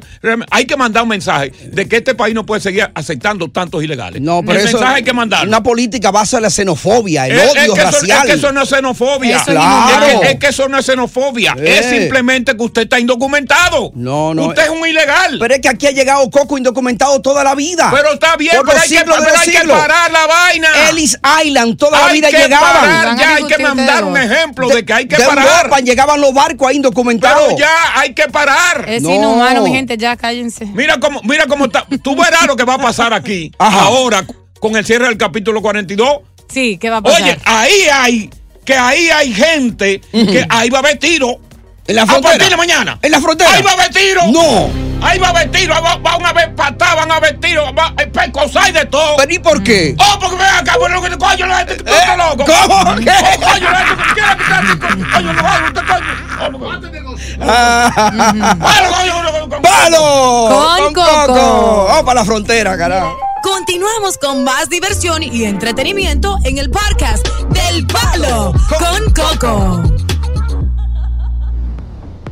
[0.50, 4.20] Hay que mandar un mensaje de que este país no puede seguir aceptando tantos ilegales.
[4.20, 5.48] No, pero el eso, mensaje hay que mandarlo.
[5.48, 8.18] Una política base a la xenofobia, el Es- odio es que eso- racial.
[8.18, 9.36] es que eso no es xenofobia.
[9.36, 10.06] Eso es Claro.
[10.06, 11.56] Es, que, es que eso no es xenofobia.
[11.58, 11.78] Eh.
[11.78, 13.90] Es simplemente que usted está indocumentado.
[13.94, 14.48] No, no.
[14.48, 15.38] Usted es un ilegal.
[15.40, 17.90] Pero es que aquí ha llegado Coco indocumentado toda la vida.
[17.90, 20.68] Pero está bien, Por pero hay, que, pero hay parar la vaina.
[20.90, 22.80] Ellis Island, toda la Hay vida que llegaban.
[22.80, 25.46] parar, ya hay que mandar un ejemplo de, que hay que de parar.
[25.46, 26.97] Europa llegaban los barcos ahí indocumentados.
[27.04, 28.84] Pero ya hay que parar.
[28.88, 30.66] Es inhumano, mi gente, ya cállense.
[30.66, 31.86] Mira cómo, mira cómo está.
[32.02, 33.52] Tú verás lo que va a pasar aquí.
[33.58, 34.24] Ahora,
[34.60, 36.08] con el cierre del capítulo 42.
[36.48, 37.22] Sí, ¿qué va a pasar?
[37.22, 38.30] Oye, ahí hay,
[38.64, 41.38] que ahí hay gente que ahí va a haber tiro.
[41.86, 42.32] ¿En la A frontera?
[42.34, 42.98] partir de mañana.
[43.02, 43.52] ¿En la frontera?
[43.54, 44.26] Ahí va a haber tiro.
[44.30, 44.87] No.
[45.02, 45.74] Ahí va a haber tiro.
[45.82, 47.72] va- Van a haber patadas, van a haber tiro.
[47.74, 49.16] Va, eh, pecosas y de todo.
[49.16, 49.94] ¿Pero y por qué?
[49.98, 52.44] Oh, porque ven acá, bueno, que coño, la gente que está loco.
[52.44, 52.94] ¿cómo?
[52.96, 53.10] ¿Qué?
[53.10, 56.06] Oh, Coño, la gente que quiere quitar- coño, no va, usted coño.
[56.40, 56.98] Oh, porque-
[57.38, 59.62] Palo, coño, coño, coño.
[59.62, 60.48] ¡Palo!
[60.82, 61.84] Con Coco.
[61.88, 63.16] Vamos para la frontera, carajo.
[63.42, 69.82] Continuamos con más diversión y entretenimiento en el podcast del Palo con Coco.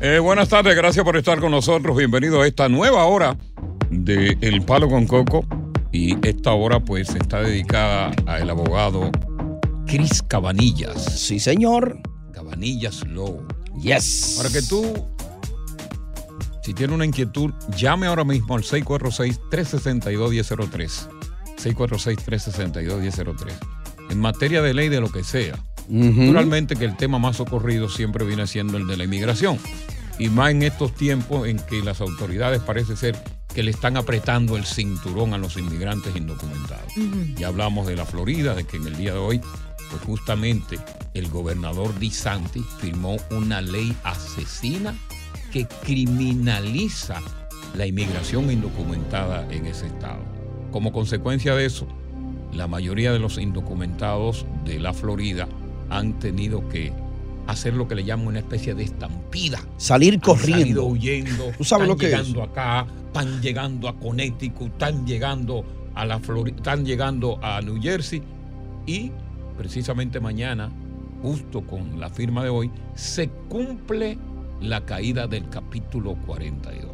[0.08, 1.96] Eh, buenas tardes, gracias por estar con nosotros.
[1.96, 3.36] Bienvenido a esta nueva hora
[3.90, 5.44] de El Palo con Coco.
[5.90, 9.10] Y esta hora, pues, está dedicada al abogado
[9.84, 11.02] Cris Cabanillas.
[11.02, 11.98] Sí, señor.
[12.32, 13.44] Cabanillas Low.
[13.82, 14.34] Yes.
[14.36, 15.08] Para que tú,
[16.62, 21.08] si tienes una inquietud, llame ahora mismo al 646-362-1003.
[21.56, 23.52] 646-362-1003.
[24.10, 25.58] En materia de ley de lo que sea.
[25.88, 29.58] Naturalmente que el tema más ocurrido siempre viene siendo el de la inmigración.
[30.18, 33.16] Y más en estos tiempos en que las autoridades parece ser
[33.54, 36.92] que le están apretando el cinturón a los inmigrantes indocumentados.
[37.36, 39.40] Ya hablamos de la Florida, de que en el día de hoy,
[39.90, 40.78] pues justamente
[41.14, 44.94] el gobernador DeSantis firmó una ley asesina
[45.52, 47.22] que criminaliza
[47.74, 50.22] la inmigración indocumentada en ese estado.
[50.70, 51.86] Como consecuencia de eso,
[52.52, 55.48] la mayoría de los indocumentados de la Florida
[55.88, 56.92] han tenido que
[57.46, 59.60] hacer lo que le llaman una especie de estampida.
[59.76, 60.58] Salir Han corriendo.
[60.58, 61.52] salido huyendo.
[61.56, 62.12] ¿Tú sabes están lo que es?
[62.12, 68.22] llegando acá, están llegando a Connecticut, están llegando a la están llegando a New Jersey
[68.86, 69.10] y
[69.56, 70.70] precisamente mañana,
[71.22, 74.18] justo con la firma de hoy, se cumple
[74.60, 76.90] la caída del capítulo 42.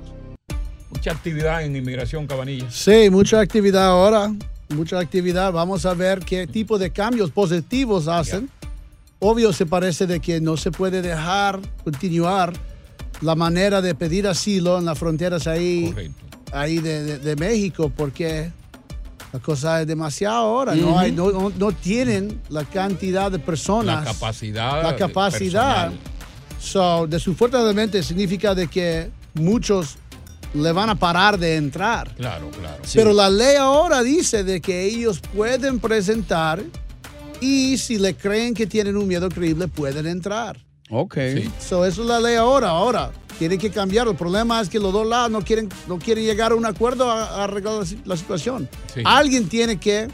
[0.91, 2.71] Mucha actividad en inmigración, Cabanilla.
[2.71, 4.33] Sí, mucha actividad ahora,
[4.69, 5.53] mucha actividad.
[5.53, 8.49] Vamos a ver qué tipo de cambios positivos hacen.
[9.25, 12.53] Obvio se parece de que no se puede dejar continuar
[13.21, 15.95] la manera de pedir asilo en las fronteras ahí,
[16.53, 18.51] ahí de, de- de México porque
[19.33, 20.75] la cosa es demasiado ahora.
[20.75, 24.05] no, hay, no, no- no tienen la cantidad de personas.
[24.05, 24.83] La capacidad.
[24.83, 25.91] La capacidad.
[25.93, 25.99] personal.
[26.61, 29.97] So, desafortunadamente significa de que muchos
[30.55, 32.13] le van a parar de entrar.
[32.17, 32.83] Claro, claro.
[32.93, 36.63] Pero la ley ahora dice de que ellos pueden presentar
[37.43, 40.57] y si le creen que tienen un miedo creíble pueden entrar.
[40.91, 41.19] Ok.
[41.59, 42.69] So, eso es la ley ahora.
[42.69, 44.07] Ahora, tiene que cambiar.
[44.07, 47.11] El problema es que los dos lados no quieren, no quieren llegar a un acuerdo
[47.11, 48.69] a, a arreglar la situación.
[48.95, 49.03] Sí.
[49.05, 50.09] Alguien tiene que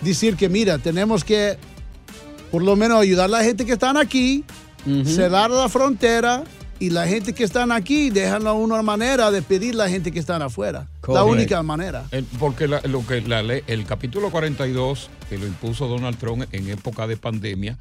[0.00, 1.58] decir que, mira, tenemos que
[2.52, 4.44] por lo menos ayudar a la gente que están aquí,
[5.04, 6.44] cerrar la frontera
[6.80, 10.18] y la gente que están aquí, déjanlo una manera de pedir a la gente que
[10.18, 10.88] están afuera.
[11.08, 12.04] La única manera.
[12.10, 16.44] El- porque la- lo que la ley, el capítulo 42, que lo impuso Donald Trump
[16.52, 17.78] en época de pandemia,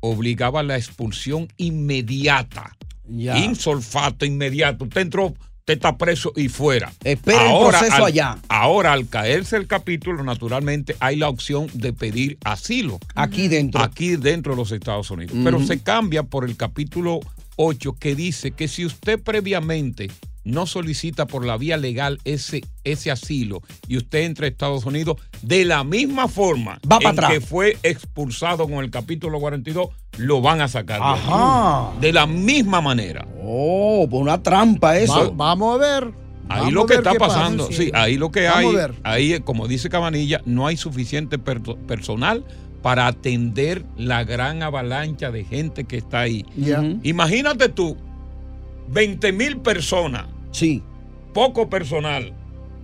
[0.00, 2.76] obligaba a la expulsión inmediata.
[3.08, 3.38] Ya.
[3.38, 4.84] Insolfato, inmediato.
[4.84, 6.92] Usted entró, usted está preso y fuera.
[7.04, 8.38] Espera el proceso al- allá.
[8.48, 12.98] Ahora, al caerse el capítulo, naturalmente hay la opción de pedir asilo.
[13.14, 13.80] Aquí dentro.
[13.80, 15.36] Aquí dentro de los Estados Unidos.
[15.44, 17.20] Pero se cambia por el capítulo
[17.56, 20.10] 8 que dice que si usted previamente
[20.44, 25.16] no solicita por la vía legal ese, ese asilo y usted entra a Estados Unidos,
[25.42, 27.30] de la misma forma Va en atrás.
[27.32, 31.00] que fue expulsado con el capítulo 42, lo van a sacar.
[31.00, 31.20] de allí.
[31.26, 31.90] Ajá.
[32.00, 33.26] De la misma manera.
[33.42, 35.30] Oh, pues una trampa eso.
[35.30, 36.22] Va- vamos a ver.
[36.48, 37.34] Ahí Vamos lo que está pasa.
[37.36, 38.94] pasando, sí, ahí lo que hay, Vamos a ver.
[39.04, 42.44] ahí como dice Cabanilla, no hay suficiente perso- personal
[42.82, 46.44] para atender la gran avalancha de gente que está ahí.
[46.56, 46.80] Ya.
[46.80, 46.98] Ujú.
[47.04, 47.96] Imagínate tú,
[48.92, 50.82] 20 mil personas, sí.
[51.32, 52.34] poco personal,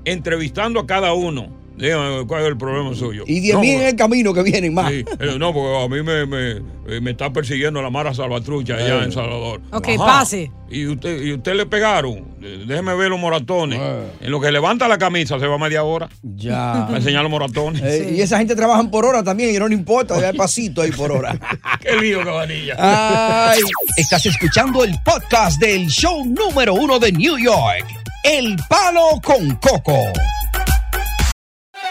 [0.07, 3.23] entrevistando a cada uno, Dígame, ¿cuál es el problema suyo?
[3.27, 4.91] Y 10 No, mil en el camino que vienen más.
[4.91, 6.51] Sí, eh, no, porque a mí me, me,
[6.89, 9.05] eh, me está persiguiendo la Mara Salvatrucha allá Eh.
[9.05, 9.61] en Salvador.
[9.71, 10.51] Ok, pase.
[10.71, 12.37] Y usted, y usted le pegaron.
[12.67, 13.79] Déjeme ver los moratones.
[13.81, 14.07] Eh.
[14.23, 16.09] En lo que levanta la camisa se va media hora.
[16.23, 16.89] Ya.
[16.91, 17.81] Me enseñar los moratones.
[17.83, 20.83] Eh, Y esa gente trabaja por hora también y no le importa, ya hay pasito
[20.83, 21.39] ahí por hora.
[21.81, 22.75] Qué lío, cabanilla.
[22.79, 23.61] Ay.
[23.97, 27.87] Estás escuchando el podcast del show número uno de New York,
[28.25, 29.97] El Palo con Coco.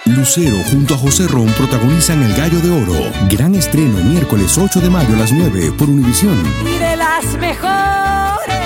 [0.10, 3.12] Lucero junto a José Ron protagonizan El Gallo de Oro.
[3.30, 6.42] Gran estreno miércoles 8 de mayo a las 9 por Univisión.
[6.66, 8.58] Y de las mejores.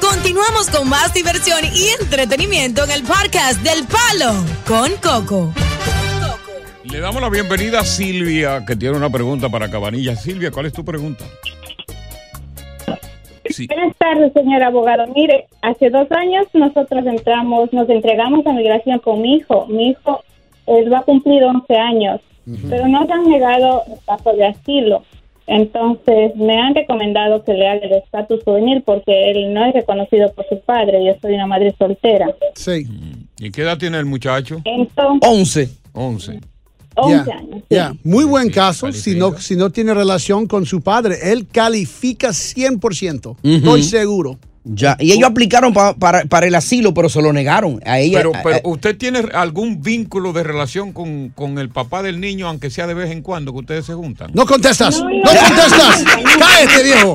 [0.00, 4.34] Continuamos con más diversión y entretenimiento en el podcast del Palo
[4.66, 5.52] con Coco.
[6.84, 10.14] Le damos la bienvenida a Silvia, que tiene una pregunta para Cabanilla.
[10.16, 11.24] Silvia, ¿cuál es tu pregunta?
[13.52, 13.66] Sí.
[13.66, 15.06] Buenas tardes, señor abogado.
[15.14, 19.66] Mire, hace dos años nosotros entramos, nos entregamos a migración con mi hijo.
[19.66, 20.22] Mi hijo
[20.66, 22.20] él va a cumplir 11 años,
[22.68, 25.02] pero nos han negado el paso de asilo.
[25.46, 30.32] Entonces me han recomendado que le haga el estatus juvenil porque él no es reconocido
[30.32, 31.04] por su padre.
[31.04, 32.28] Yo soy una madre soltera.
[32.54, 32.86] Sí.
[33.38, 34.60] ¿Y qué edad tiene el muchacho?
[34.64, 35.68] Entonces, 11.
[35.94, 36.51] 11.
[36.96, 37.62] 11 Ya, años.
[37.70, 37.94] ya.
[38.04, 38.92] Muy buen caso.
[38.92, 43.36] Si no, si no tiene relación con su padre, él califica 100%.
[43.42, 44.38] Estoy seguro.
[44.64, 44.96] Ya.
[45.00, 47.80] Y ellos aplicaron pa- para, para el asilo, pero se lo negaron.
[47.84, 48.18] A ella.
[48.18, 52.46] Pero, pero a- ¿usted tiene algún vínculo de relación con, con el papá del niño,
[52.46, 54.30] aunque sea de vez en cuando que ustedes se juntan?
[54.34, 55.00] No contestas.
[55.00, 56.04] No, contestas.
[56.38, 57.14] Cállate, viejo.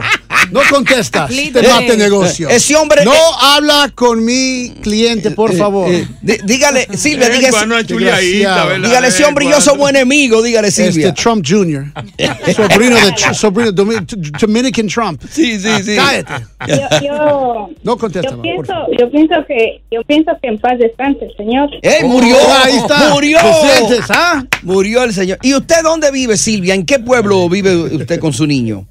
[0.51, 1.29] No contestas.
[1.29, 2.49] Te Eh, mate negocio.
[2.49, 5.89] eh, ese hombre- No eh, habla con mi cliente, por favor.
[6.21, 8.79] Dí- dígale, Silvia, Eh, dígale.
[8.87, 11.09] Dígale, ese Eh, hombre y yo somos enemigos, dígale, Silvia.
[11.09, 11.91] Este Trump Jr.
[12.55, 15.21] sobrino de sobrino Dominican Trump.
[15.31, 15.95] Sí, sí, sí.
[15.95, 16.45] Cállate.
[16.67, 17.36] Yo, yo,
[17.83, 21.69] No contesta, yo pienso, yo pienso que, yo pienso que en paz descanse el señor.
[21.81, 22.35] ¡Ey, murió!
[22.35, 23.09] Oh, ahí está.
[23.13, 23.37] ¡Murió!
[23.39, 24.43] ¿Te sientes, ah?
[24.63, 25.37] Murió el señor.
[25.41, 26.73] ¿Y usted dónde vive, Silvia?
[26.73, 28.85] ¿En qué pueblo vive usted con su niño?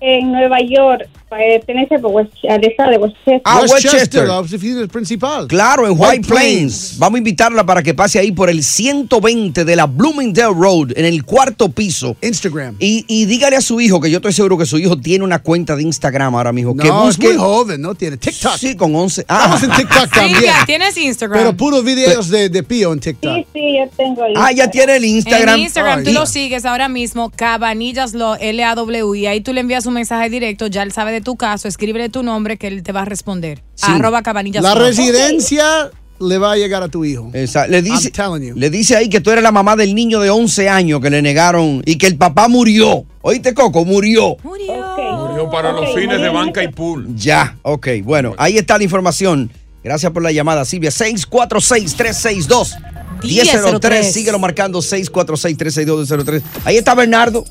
[0.00, 3.40] En Nueva York, pertenece por West- al estado de Westchester.
[3.44, 4.26] Ah, Westchester.
[4.26, 5.46] la oficina principal.
[5.48, 6.96] Claro, en White Plains.
[6.98, 11.04] Vamos a invitarla para que pase ahí por el 120 de la Bloomingdale Road, en
[11.04, 12.16] el cuarto piso.
[12.22, 12.76] Instagram.
[12.78, 15.40] Y, y dígale a su hijo, que yo estoy seguro que su hijo tiene una
[15.40, 16.76] cuenta de Instagram ahora mismo.
[16.76, 17.28] que No, es busque.
[17.28, 17.94] muy joven, ¿no?
[17.94, 18.56] Tiene TikTok.
[18.56, 19.22] Sí, con 11.
[19.22, 20.36] Estamos en TikTok también.
[20.36, 21.38] Silvia, ¿tienes Instagram?
[21.40, 23.34] Pero puros videos de, de Pío en TikTok.
[23.36, 25.54] Sí, sí, yo tengo el Ah, ya tiene el Instagram.
[25.56, 26.14] En Instagram tú Ay.
[26.14, 30.66] lo sigues ahora mismo, Cabanillas lo L-A-W, y ahí tú le envías un mensaje directo,
[30.66, 33.64] ya él sabe de tu caso, escríbele tu nombre que él te va a responder.
[33.74, 33.86] Sí.
[33.90, 37.30] Arroba Cabanillas La residencia le va a llegar a tu hijo.
[37.32, 38.12] Esa- le, dice,
[38.54, 41.20] le dice ahí que tú eres la mamá del niño de 11 años que le
[41.22, 43.04] negaron y que el papá murió.
[43.22, 44.36] Oíste, Coco, murió.
[44.44, 47.08] Murió para los fines de banca y pool.
[47.16, 47.88] Ya, ok.
[48.04, 49.50] Bueno, ahí está la información.
[49.82, 50.90] Gracias por la llamada, Silvia.
[50.90, 52.76] 646-362.
[53.24, 54.12] 1003.
[54.12, 56.42] Síguelo marcando 646-362-1003.
[56.64, 57.44] Ahí está Bernardo.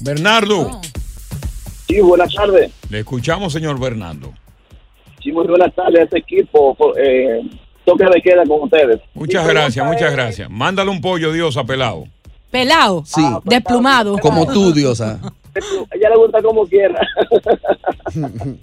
[0.00, 0.80] Bernardo.
[1.90, 2.70] Sí, buenas tardes.
[2.88, 4.32] Le escuchamos, señor Bernardo.
[5.22, 6.76] Sí, muy buenas tardes a este equipo.
[6.96, 7.40] Eh,
[7.84, 9.00] toque de queda con ustedes.
[9.14, 10.50] Muchas gracias, muchas es- gracias.
[10.50, 12.04] Mándale un pollo, Dios, a pelado.
[12.50, 13.02] Pelado.
[13.04, 13.22] Sí.
[13.44, 14.16] Desplumado.
[14.18, 15.18] Como tú, Diosa.
[15.22, 15.32] A
[15.96, 17.00] ella le gusta como quiera.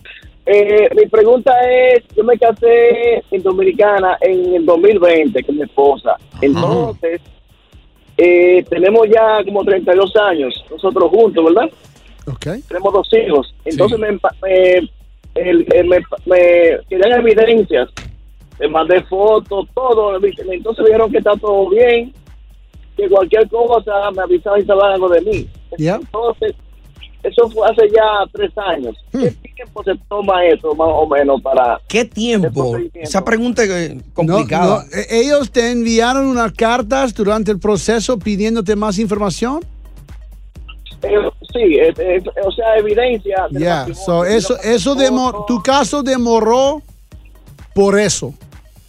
[0.49, 6.15] Eh, mi pregunta es, yo me casé en Dominicana en el 2020 con mi esposa.
[6.41, 7.19] Entonces,
[8.15, 11.69] eh, tenemos ya como 32 años, nosotros juntos, ¿verdad?
[12.67, 13.53] Tenemos dos hijos.
[13.65, 14.73] Entonces me, empa- me,
[15.35, 16.39] el- el- me, me
[16.89, 17.89] querían evidencias.
[18.59, 20.15] Le mandé fotos, todo.
[20.17, 20.45] Entonces
[20.83, 22.11] me dijeron que está todo bien,
[22.95, 25.49] que cualquier cosa me avisaban y sabían algo de mí.
[25.77, 25.95] Ya.
[25.95, 26.53] Entonces,
[27.23, 28.95] eso fue hace ya tres años.
[29.11, 31.79] ¿Qué tiempo se toma eso, más o menos, para...
[31.87, 32.75] ¿Qué tiempo?
[32.93, 34.85] Esa pregunta es No, complicada.
[34.85, 39.59] no, e- ¿Ellos te enviaron unas cartas durante el proceso pidiéndote más información?
[41.01, 43.47] Sí, eh, o sea, evidencia.
[43.51, 43.95] Ya, matrimonio.
[44.05, 46.81] so eso, eso demor- tu caso demoró
[47.73, 48.33] por eso.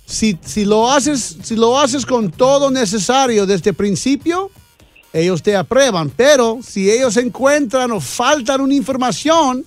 [0.07, 4.51] Si, si, lo haces, si lo haces con todo necesario desde el principio,
[5.13, 6.11] ellos te aprueban.
[6.11, 9.65] Pero si ellos encuentran o faltan una información,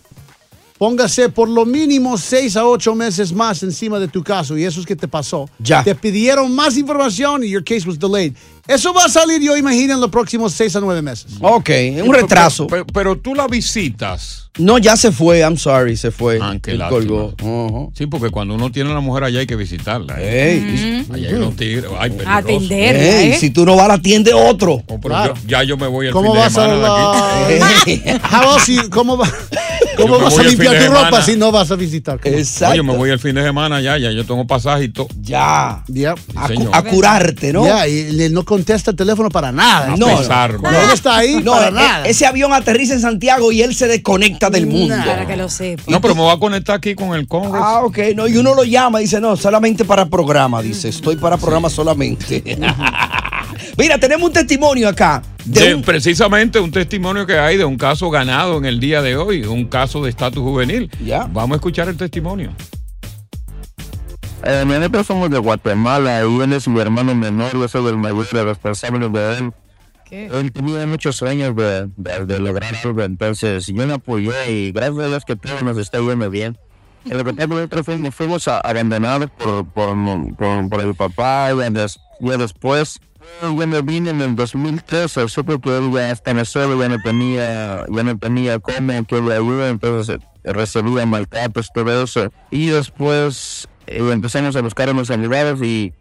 [0.86, 4.58] póngase por lo mínimo seis a ocho meses más encima de tu caso.
[4.58, 5.48] Y eso es que te pasó.
[5.60, 5.84] Ya.
[5.84, 8.34] Te pidieron más información y your case was delayed.
[8.68, 11.34] Eso va a salir, yo imagino, en los próximos seis a nueve meses.
[11.40, 11.70] Ok,
[12.04, 12.66] un retraso.
[12.66, 14.50] Pero, pero tú la visitas.
[14.58, 16.40] No, ya se fue, I'm sorry, se fue.
[16.42, 17.00] Ah, qué Él lástima.
[17.36, 17.92] colgó.
[17.96, 20.16] Sí, porque cuando uno tiene a la mujer allá hay que visitarla.
[20.20, 20.54] ¿eh?
[20.58, 21.06] Ey.
[21.12, 21.86] Allá hay unos tigres.
[21.98, 22.38] Ay, peligroso.
[22.38, 23.38] Atenderla, Ey, ¿eh?
[23.40, 24.74] si tú no vas, la atiende otro.
[24.88, 25.34] Oh, pero Claro.
[25.36, 28.02] yo- ya yo me voy el ¿Cómo fin de vas a semana de aquí.
[28.04, 28.22] la...
[28.32, 29.30] How else you- ¿Cómo va?
[30.02, 31.26] ¿Cómo vas a limpiar tu ropa semana.
[31.26, 32.20] si no vas a visitar?
[32.24, 35.08] Oye, me voy el fin de semana ya, ya yo tengo pasaje y todo.
[35.22, 35.84] Ya.
[35.88, 36.16] Ya.
[36.36, 37.66] A, cu- a curarte, ¿no?
[37.66, 39.96] Ya, y él no contesta el teléfono para nada.
[39.98, 42.06] No, pesar, Cuando él está ahí, No, para e- nada.
[42.08, 44.96] ese avión aterriza en Santiago y él se desconecta del mundo.
[45.06, 45.84] Para que lo sepa.
[45.88, 47.64] No, pero me voy a conectar aquí con el Congress.
[47.66, 47.98] Ah, ok.
[48.16, 50.62] No, y uno lo llama y dice, no, solamente para programa.
[50.62, 52.58] Dice, estoy para programa solamente.
[53.78, 55.22] Mira, tenemos un testimonio acá.
[55.46, 59.02] De De- un- Precisamente un testimonio que hay de un caso ganado en el día
[59.02, 60.90] de hoy, un caso de estatus juvenil.
[61.32, 62.52] Vamos a escuchar el testimonio.
[64.44, 69.08] Eh, nosotros somos de Guatemala, él es mi hermano menor, yo soy el mayor responsable
[69.10, 69.52] de él.
[70.10, 74.98] Él tenía muchos sueños de, de, de lograr algo, entonces yo le apoyé y gracias
[75.00, 76.58] a Dios que todo nos está yendo bien.
[77.10, 79.96] El repente nosotros fuimos, fuimos a- abandonados por, por,
[80.38, 83.00] por, por el papá y después,
[83.56, 88.18] cuando vine en el 2013, supe que él estaba solo, ya no tenía, ya no
[88.18, 92.32] tenía cómo que le ayuda, entonces eh, recibía maltratos, todo eso.
[92.50, 95.94] Y después eh, empezamos a buscar unos aliados y,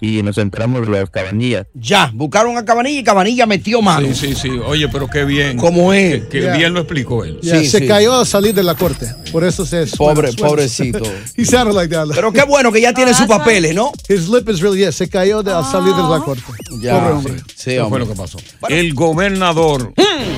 [0.00, 1.66] y nos entramos en las cabanillas.
[1.74, 4.06] Ya, buscaron a Cabanilla y Cabanilla metió mano.
[4.08, 4.50] Sí, sí, sí.
[4.66, 5.56] Oye, pero qué bien.
[5.56, 6.28] ¿Cómo es?
[6.30, 6.56] Ya.
[6.56, 7.38] bien lo explicó él.
[7.42, 9.06] Ya, se cayó al salir de la corte.
[9.32, 11.02] Por eso se Pobre- suena- suena- pobrecito.
[11.36, 12.08] He sounded like that.
[12.14, 13.92] Pero qué bueno que ya tiene sus papeles, ¿no?
[14.08, 16.42] His lip is really, yeah, se cayó de, al salir de la corte.
[16.80, 17.34] Ya, Pobre hombre.
[17.54, 18.38] sí, Eso fue lo que pasó.
[18.68, 19.94] El gobernador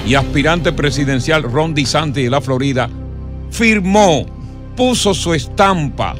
[0.07, 2.89] y aspirante presidencial Ron DeSantis de la Florida
[3.51, 4.27] firmó,
[4.77, 6.15] puso su estampa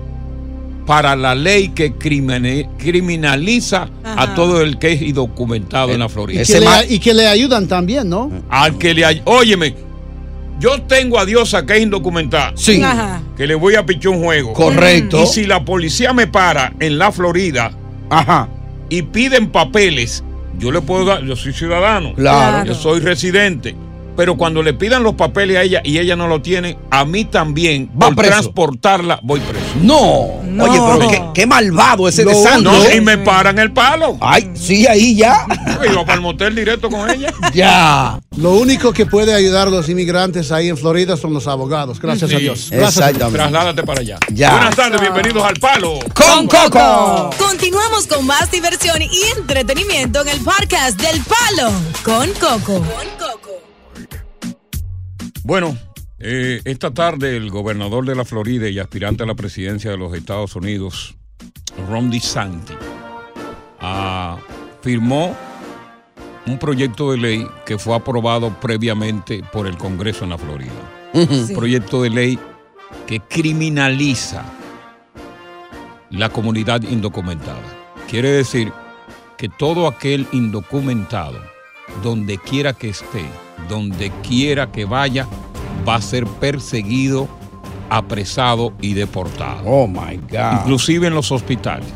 [0.87, 6.43] para la ley que criminaliza a todo el que es indocumentado en la Florida.
[6.43, 8.31] Y que, le, y que le ayudan también, ¿no?
[8.49, 9.75] Al que le Óyeme,
[10.61, 12.53] yo tengo a Diosa que es indocumentada.
[12.55, 12.81] Sí.
[12.83, 13.21] Ajá.
[13.37, 14.53] Que le voy a pichar un juego.
[14.53, 15.23] Correcto.
[15.23, 17.73] Y si la policía me para en la Florida
[18.09, 18.49] Ajá.
[18.89, 20.23] y piden papeles,
[20.59, 22.15] yo le puedo dar, yo soy ciudadano.
[22.15, 22.65] Claro.
[22.65, 23.75] Yo soy residente.
[24.17, 27.25] Pero cuando le pidan los papeles a ella y ella no lo tiene, a mí
[27.25, 28.33] también, Va por preso.
[28.33, 29.67] transportarla, voy preso.
[29.83, 30.47] No.
[30.59, 32.73] Oye, pero qué, qué malvado ese de Santos.
[32.73, 34.17] No, y me paran el palo.
[34.21, 35.47] Ay, sí, ahí ya.
[35.93, 37.33] Iba para el motel directo con ella.
[37.53, 38.19] Ya.
[38.39, 42.01] Lo único que puede ayudar a los inmigrantes ahí en Florida son los abogados.
[42.01, 42.39] Gracias a.
[42.39, 42.69] Dios.
[42.71, 43.33] Gracias Dios.
[43.33, 44.19] Trasládate para allá.
[44.33, 44.53] Ya.
[44.53, 45.99] Buenas tardes, bienvenidos al Palo.
[46.15, 47.31] Con Coco.
[47.39, 51.71] Continuamos con más diversión y entretenimiento en el podcast del Palo
[52.03, 52.83] con Coco.
[55.45, 55.77] Bueno,
[56.19, 60.15] eh, esta tarde el gobernador de la Florida y aspirante a la presidencia de los
[60.15, 61.15] Estados Unidos,
[61.89, 62.77] Ron DeSantis,
[63.81, 64.39] ah,
[64.83, 65.37] firmó
[66.47, 70.73] un proyecto de ley que fue aprobado previamente por el Congreso en la Florida.
[71.13, 71.55] Un Sí.
[71.55, 72.39] proyecto de ley
[73.07, 74.45] que criminaliza
[76.11, 77.61] la comunidad indocumentada.
[78.09, 78.73] Quiere decir
[79.37, 81.41] que todo aquel indocumentado,
[82.03, 83.25] donde quiera que esté,
[83.69, 85.27] donde quiera que vaya,
[85.89, 87.29] va a ser perseguido,
[87.91, 89.63] apresado y deportado.
[89.65, 90.61] Oh my God.
[90.61, 91.89] Inclusive en los hospitales,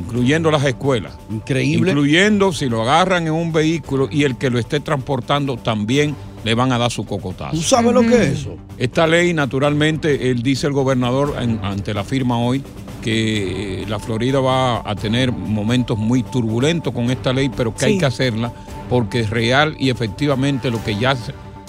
[0.00, 1.14] incluyendo las escuelas.
[1.30, 1.90] Increíble.
[1.90, 6.54] Incluyendo si lo agarran en un vehículo y el que lo esté transportando también le
[6.54, 7.52] van a dar su cocotazo.
[7.56, 8.56] ¿Tú sabes lo que es eso?
[8.76, 12.62] Esta ley, naturalmente, él dice el gobernador en- ante la firma hoy
[13.02, 17.84] que eh, la Florida va a tener momentos muy turbulentos con esta ley, pero que
[17.86, 18.50] hay que hacerla
[18.94, 21.16] porque es real y efectivamente lo que ya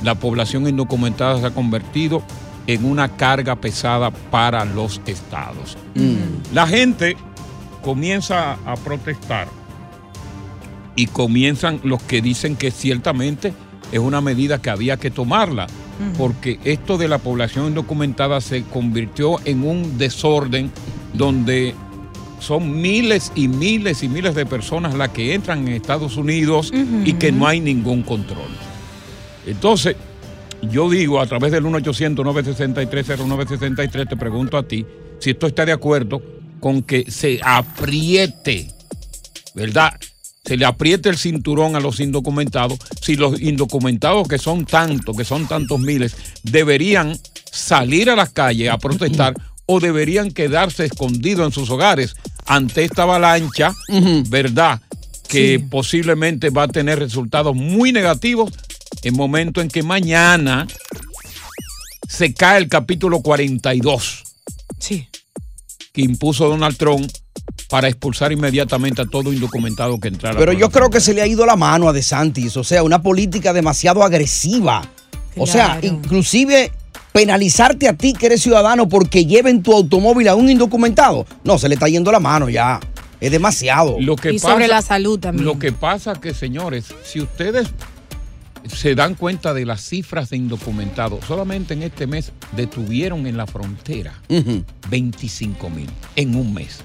[0.04, 2.22] la población indocumentada se ha convertido
[2.68, 5.76] en una carga pesada para los estados.
[6.54, 7.18] La gente
[7.82, 9.48] comienza a protestar
[10.96, 13.56] y comienzan los que dicen que ciertamente
[13.92, 15.66] es una medida que había que tomarla,
[16.20, 20.70] porque esto de la población indocumentada se convirtió en un desorden
[21.16, 21.74] donde
[22.40, 26.72] son miles y miles y miles de personas las que entran en Estados Unidos
[27.04, 28.50] y que no hay ningún control.
[29.46, 29.96] Entonces,
[30.62, 34.86] yo digo a través del 1-800-963-0963, te pregunto a ti
[35.20, 36.22] si esto está de acuerdo
[36.60, 38.72] con que se apriete,
[39.54, 39.94] ¿verdad?
[40.44, 42.80] Se le apriete el cinturón a los indocumentados.
[43.02, 47.18] Si los indocumentados, que son tantos, que son tantos miles, deberían
[47.52, 49.34] salir a las calles a protestar
[49.66, 53.74] o deberían quedarse escondidos en sus hogares ante esta avalancha,
[54.30, 54.82] ¿verdad?
[55.28, 58.52] Que posiblemente va a tener resultados muy negativos
[59.04, 60.68] en momento en que mañana
[62.08, 64.24] se cae el capítulo 42
[64.80, 65.08] Sí.
[65.94, 67.10] que impuso Donald Trump
[67.70, 70.38] para expulsar inmediatamente a todo indocumentado que entrara.
[70.38, 73.02] Pero yo creo que se le ha ido la mano a DeSantis, o sea, una
[73.02, 74.88] política demasiado agresiva.
[75.38, 76.72] O sea, inclusive
[77.16, 81.26] penalizarte a ti que eres ciudadano porque lleven tu automóvil a un indocumentado.
[81.46, 82.82] No, se le está yendo la mano ya.
[83.22, 83.96] Es demasiado.
[84.02, 85.46] Lo que Y sobre la salud también.
[85.46, 87.70] Lo que pasa que, señores, si ustedes
[88.68, 91.24] se dan cuenta de las cifras de indocumentados.
[91.24, 94.14] Solamente en este mes detuvieron en la frontera
[94.90, 96.82] 25 mil en un mes.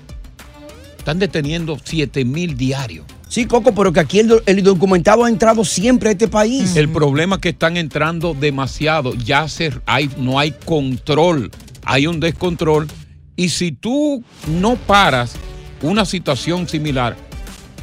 [0.97, 3.07] Están deteniendo 7 mil diarios.
[3.31, 6.75] Sí, Coco, pero que aquí el, el indocumentado ha entrado siempre a este país.
[6.75, 9.15] El problema es que están entrando demasiado.
[9.15, 11.53] Ya se, hay, no hay control.
[11.85, 12.89] Hay un descontrol.
[13.37, 15.35] Y si tú no paras
[15.81, 17.17] una situación similar,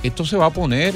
[0.04, 0.94] esto se va a poner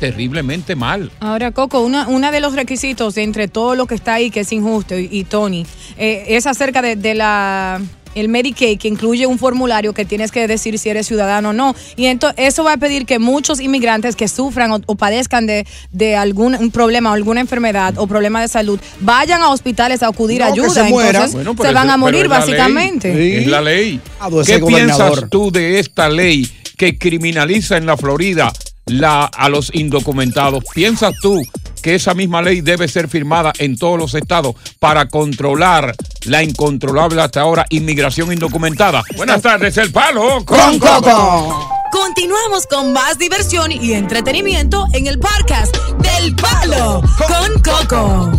[0.00, 1.12] terriblemente mal.
[1.20, 4.40] Ahora, Coco, una, una de los requisitos de entre todo lo que está ahí, que
[4.40, 5.66] es injusto, y, y Tony,
[5.98, 7.78] eh, es acerca de, de la
[8.14, 11.74] el Medicaid, que incluye un formulario que tienes que decir si eres ciudadano o no.
[11.96, 15.66] Y entonces eso va a pedir que muchos inmigrantes que sufran o, o padezcan de,
[15.90, 20.08] de algún un problema o alguna enfermedad o problema de salud vayan a hospitales a
[20.08, 20.70] acudir a No, ayuda.
[20.70, 20.80] se.
[20.88, 22.46] Entonces Bueno, se van a morir es la ley.
[22.48, 23.38] básicamente.
[23.38, 24.00] Es la ley.
[24.20, 28.52] Ah, pues ¿Qué piensas tú de esta ley que criminaliza en la Florida
[28.86, 30.64] la, a los indocumentados?
[30.74, 31.40] ¿Piensas tú
[31.82, 37.20] que esa misma ley debe ser firmada en todos los estados para controlar la incontrolable
[37.20, 39.02] hasta ahora inmigración indocumentada?
[39.16, 41.68] Buenas tardes, el palo con Coco.
[41.90, 48.32] Continuamos con más diversión y entretenimiento en el podcast del Palo con Coco.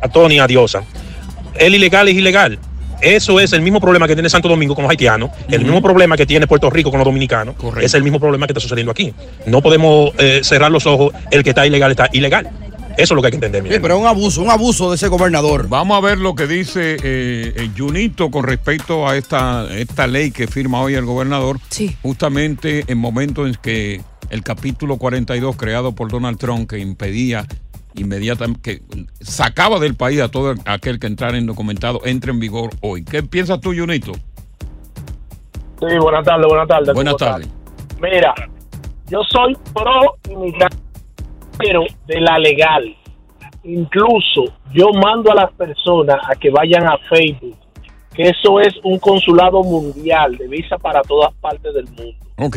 [0.00, 0.82] a Tony, a Diosa.
[1.54, 2.58] El ilegal es ilegal.
[3.04, 6.16] Eso es el mismo problema que tiene Santo Domingo con los haitianos, el mismo problema
[6.16, 9.12] que tiene Puerto Rico con los dominicanos, es el mismo problema que está sucediendo aquí.
[9.46, 12.48] No podemos eh, cerrar los ojos, el que está ilegal está ilegal.
[12.96, 13.62] Eso es lo que hay que entender.
[13.70, 15.68] Sí, pero es un abuso, un abuso de ese gobernador.
[15.68, 20.30] Vamos a ver lo que dice eh, eh, Junito con respecto a esta, esta ley
[20.30, 21.58] que firma hoy el gobernador.
[22.02, 24.00] Justamente en momentos en que
[24.30, 27.46] el capítulo 42 creado por Donald Trump que impedía
[27.94, 28.82] inmediatamente, que
[29.20, 33.04] sacaba del país a todo aquel que entrara indocumentado, entra en vigor hoy.
[33.04, 34.12] ¿Qué piensas tú, Junito?
[34.12, 36.94] Sí, buenas tardes, buenas tardes.
[36.94, 37.48] Buenas ¿cómo tardes.
[38.00, 38.34] Mira,
[39.08, 40.76] yo soy pro inmigrante,
[41.58, 42.96] pero de la legal.
[43.64, 47.56] Incluso yo mando a las personas a que vayan a Facebook,
[48.14, 52.16] que eso es un consulado mundial de visa para todas partes del mundo.
[52.36, 52.56] Ok.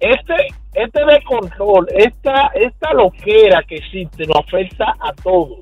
[0.00, 0.34] Este,
[0.74, 5.58] este descontrol, esta, esta loquera que existe nos afecta a todos,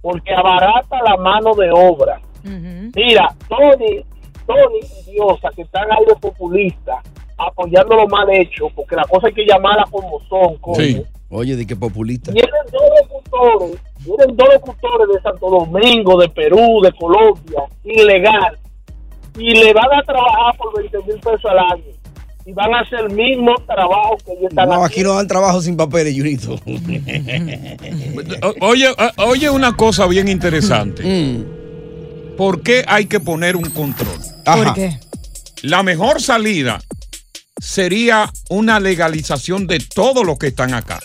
[0.00, 2.20] porque abarata la mano de obra.
[2.44, 4.04] Mira, Tony,
[4.46, 7.04] Tony y Diosa, que están ahí de populistas,
[7.36, 10.56] apoyando lo mal hecho, porque la cosa hay que llamarla como son.
[10.56, 11.02] coño.
[11.30, 12.30] Oye, de qué populista.
[12.30, 18.58] Vienen dos locutores, vienen dos locutores de Santo Domingo, de Perú, de Colombia, ilegal,
[19.38, 22.01] y le van a trabajar por 20 mil pesos al año.
[22.44, 24.84] Y van a hacer el mismo trabajo que ellos están No, haciendo.
[24.84, 26.58] aquí no dan trabajo sin papeles, Junito.
[28.60, 31.02] Oye, o- oye una cosa bien interesante.
[31.04, 32.36] Mm.
[32.36, 34.18] ¿Por qué hay que poner un control?
[34.44, 34.98] ¿Por qué?
[35.62, 36.80] La mejor salida
[37.60, 40.98] sería una legalización de todos los que están acá,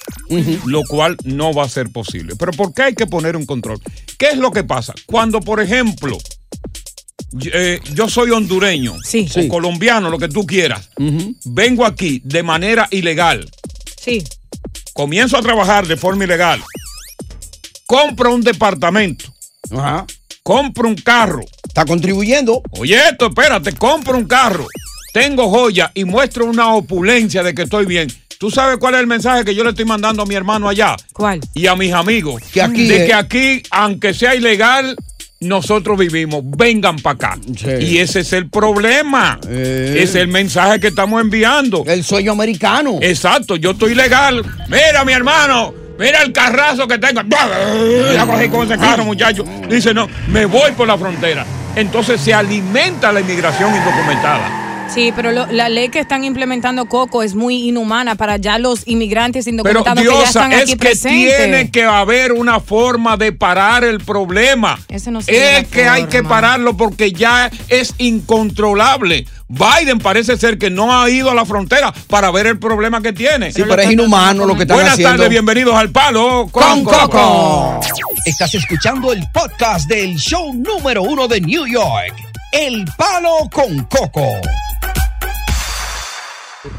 [0.65, 2.33] lo cual no va a ser posible.
[2.39, 3.79] Pero ¿por qué hay que poner un control?
[4.17, 4.95] ¿Qué es lo que pasa?
[5.05, 6.17] Cuando, por ejemplo,
[7.53, 10.89] eh, yo soy hondureño o colombiano, lo que tú quieras,
[11.45, 13.49] vengo aquí de manera ilegal,
[14.01, 14.23] Sí.
[14.93, 16.61] comienzo a trabajar de forma ilegal,
[17.85, 19.25] compro un departamento,
[20.43, 21.43] compro un carro.
[21.67, 22.63] Está contribuyendo.
[22.71, 24.65] Oye, esto, espérate, compro un carro,
[25.13, 28.07] tengo joya y muestro una opulencia de que estoy bien.
[28.39, 30.95] ¿Tú sabes cuál es el mensaje que yo le estoy mandando a mi hermano allá?
[31.13, 31.39] ¿Cuál?
[31.53, 32.41] Y a mis amigos.
[32.53, 34.95] Que aquí de es- que aquí, aunque sea ilegal,
[35.39, 36.41] nosotros vivimos.
[36.43, 37.37] Vengan para acá.
[37.79, 39.39] Y ese es el problema.
[39.43, 41.83] Ese es el mensaje que estamos enviando.
[41.85, 42.99] El sueño americano.
[43.01, 44.43] Exacto, yo estoy legal.
[44.67, 45.73] Mira, mi hermano.
[45.99, 47.21] Mira el carrazo que tengo.
[48.13, 49.43] Ya cogí con ese carro, muchacho.
[49.69, 51.45] Dice, no, me voy por la frontera.
[51.75, 54.56] Entonces se alimenta la inmigración indocumentada.
[54.93, 58.87] Sí, pero lo- la ley que están implementando Coco es muy inhumana para ya los
[58.87, 61.37] inmigrantes Pero indocumentados que ya Diosa, están es aquí que presentes.
[61.37, 64.79] tiene que haber una forma de parar el problema.
[64.87, 65.25] Ese no es
[65.67, 69.27] que hay que pararlo porque ya es incontrolable.
[69.49, 73.13] Biden parece ser que no ha ido a la frontera para ver el problema que
[73.13, 73.51] tiene.
[73.51, 75.13] Sí, pero es inhumano lo que están Buenas haciendo.
[75.17, 77.79] tardes, bienvenidos al Palo con Coco.
[78.25, 82.13] Estás escuchando el podcast del show número uno de New York,
[82.51, 84.25] El Palo con Coco.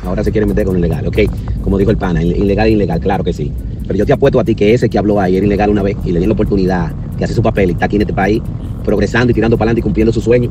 [0.04, 1.18] Ahora se quiere meter con lo ilegal, ¿ok?
[1.62, 3.52] Como dijo el pana, il- ilegal, ilegal, claro que sí.
[3.86, 5.96] Pero yo te apuesto a ti que ese que habló ahí era ilegal una vez
[6.04, 8.42] y le dieron la oportunidad de hacer su papel y está aquí en este país
[8.84, 10.50] progresando y tirando para adelante y cumpliendo su sueño.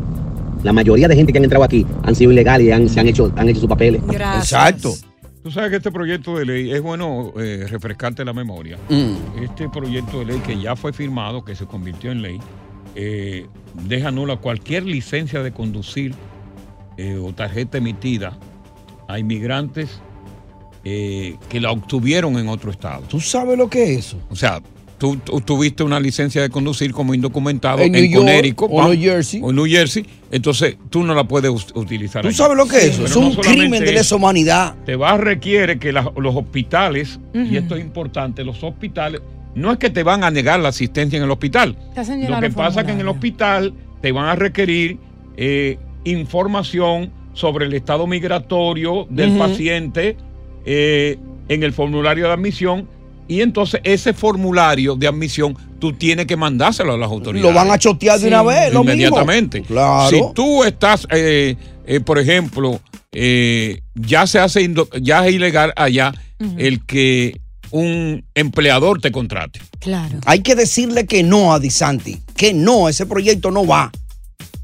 [0.64, 3.08] La mayoría de gente que han entrado aquí han sido ilegales y han, se han
[3.08, 4.02] hecho, han hecho sus papeles.
[4.12, 4.94] Exacto.
[5.44, 8.78] Tú sabes que este proyecto de ley es bueno eh, refrescarte la memoria.
[8.90, 9.44] Mm.
[9.44, 12.40] Este proyecto de ley que ya fue firmado, que se convirtió en ley,
[12.96, 13.46] eh,
[13.88, 16.16] deja nula cualquier licencia de conducir
[16.98, 18.36] eh, o tarjeta emitida
[19.08, 20.00] a inmigrantes
[20.84, 23.04] eh, que la obtuvieron en otro estado.
[23.08, 24.18] ¿Tú sabes lo que es eso?
[24.30, 24.62] O sea,
[24.98, 29.42] tú, tú tuviste una licencia de conducir como indocumentado En en, Connecticut o New Jersey.
[29.44, 32.22] o New Jersey, entonces tú no la puedes utilizar.
[32.22, 32.38] ¿Tú allí.
[32.38, 33.06] sabes lo que es eso?
[33.06, 34.76] Es un crimen de lesa humanidad.
[34.86, 39.22] Te va a requiere que la- los hospitales, y esto es importante, los hospitales,
[39.56, 41.76] no es que te van a negar la asistencia en el hospital.
[42.30, 44.98] Lo que pasa es que en el hospital te van a requerir
[45.36, 50.18] eh, información sobre el estado migratorio del paciente
[50.66, 51.18] eh,
[51.48, 52.88] en el formulario de admisión
[53.28, 57.54] y entonces ese formulario de admisión tú tienes que mandárselo a las autoridades.
[57.54, 58.94] Lo van a chotear de una vez, lo mismo.
[58.94, 59.62] Inmediatamente.
[59.64, 60.10] Claro.
[60.10, 62.80] Si tú estás, eh, eh, por ejemplo,
[63.12, 66.14] eh, ya se hace, ya es ilegal allá
[66.58, 67.40] el que
[67.72, 69.60] un empleador te contrate.
[69.80, 70.20] Claro.
[70.26, 73.92] Hay que decirle que no a Disanti, que no, ese proyecto no va.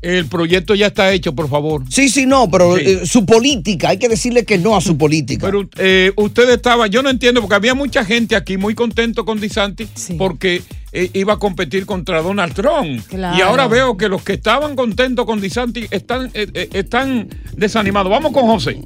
[0.03, 1.83] El proyecto ya está hecho, por favor.
[1.89, 5.45] Sí, sí, no, pero eh, su política, hay que decirle que no a su política.
[5.45, 9.39] Pero eh, usted estaba, yo no entiendo, porque había mucha gente aquí muy contento con
[9.39, 13.01] DeSantis porque eh, iba a competir contra Donald Trump.
[13.07, 13.37] Claro.
[13.37, 18.11] Y ahora veo que los que estaban contentos con DeSantis están, eh, eh, están desanimados.
[18.11, 18.79] Vamos con José.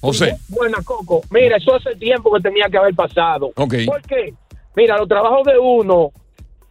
[0.00, 0.36] José.
[0.48, 1.22] Buena, Coco.
[1.30, 3.52] Mira, eso hace tiempo que tenía que haber pasado.
[3.54, 3.74] Ok.
[3.86, 4.34] ¿Por qué?
[4.74, 6.10] Mira, los trabajos de uno,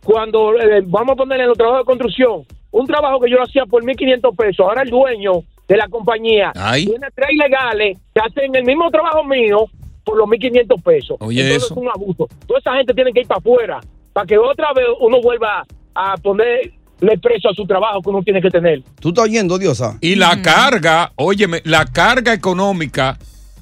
[0.03, 2.43] cuando eh, vamos a poner en los trabajos de construcción,
[2.73, 6.51] un trabajo que yo lo hacía por 1.500 pesos, ahora el dueño de la compañía
[6.55, 6.85] Ay.
[6.87, 9.67] tiene tres ilegales que hacen el mismo trabajo mío
[10.03, 11.17] por los 1.500 pesos.
[11.21, 11.73] Oye, Entonces eso.
[11.75, 12.27] es un abuso.
[12.47, 13.79] Toda esa gente tiene que ir para afuera
[14.11, 15.63] para que otra vez uno vuelva
[15.95, 16.73] a ponerle
[17.21, 18.81] precio a su trabajo que uno tiene que tener.
[18.99, 19.97] ¿Tú estás oyendo, Diosa?
[20.01, 23.17] Y la carga, óyeme, la carga económica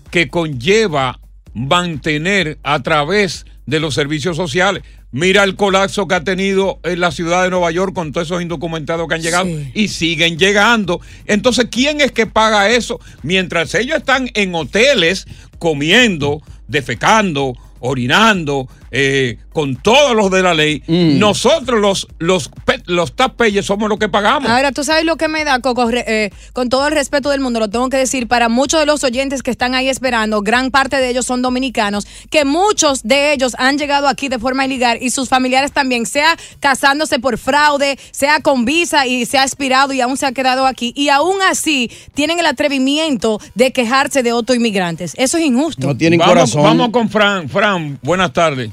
[0.10, 1.20] que conlleva
[1.54, 4.84] mantener a través de los servicios sociales.
[5.14, 8.42] Mira el colapso que ha tenido en la ciudad de Nueva York con todos esos
[8.42, 11.02] indocumentados que han llegado y siguen llegando.
[11.26, 13.00] Entonces, ¿quién es que paga eso?
[13.22, 15.26] Mientras ellos están en hoteles
[15.60, 22.52] comiendo, defecando, orinando, eh, con todos los de la ley, nosotros los, los,
[22.86, 24.50] los taxpayers somos los que pagamos.
[24.50, 27.60] Ahora, tú sabes lo que me da, Coco, eh, con todo el respeto del mundo,
[27.60, 30.98] lo tengo que decir, para muchos de los oyentes que están ahí esperando, gran parte
[30.98, 35.10] de ellos son dominicanos, que muchos de ellos han llegado aquí de forma ilegal y
[35.10, 40.02] sus familiares también, sea casándose por fraude, sea con visa y se ha expirado y
[40.02, 44.58] aún se ha quedado aquí, y aún así tienen el atrevimiento de quejarse de otros
[44.58, 45.14] inmigrantes.
[45.18, 45.96] Eso es injusto.
[46.18, 47.50] vamos, Vamos con Fran.
[47.50, 48.72] Fran, buenas tardes.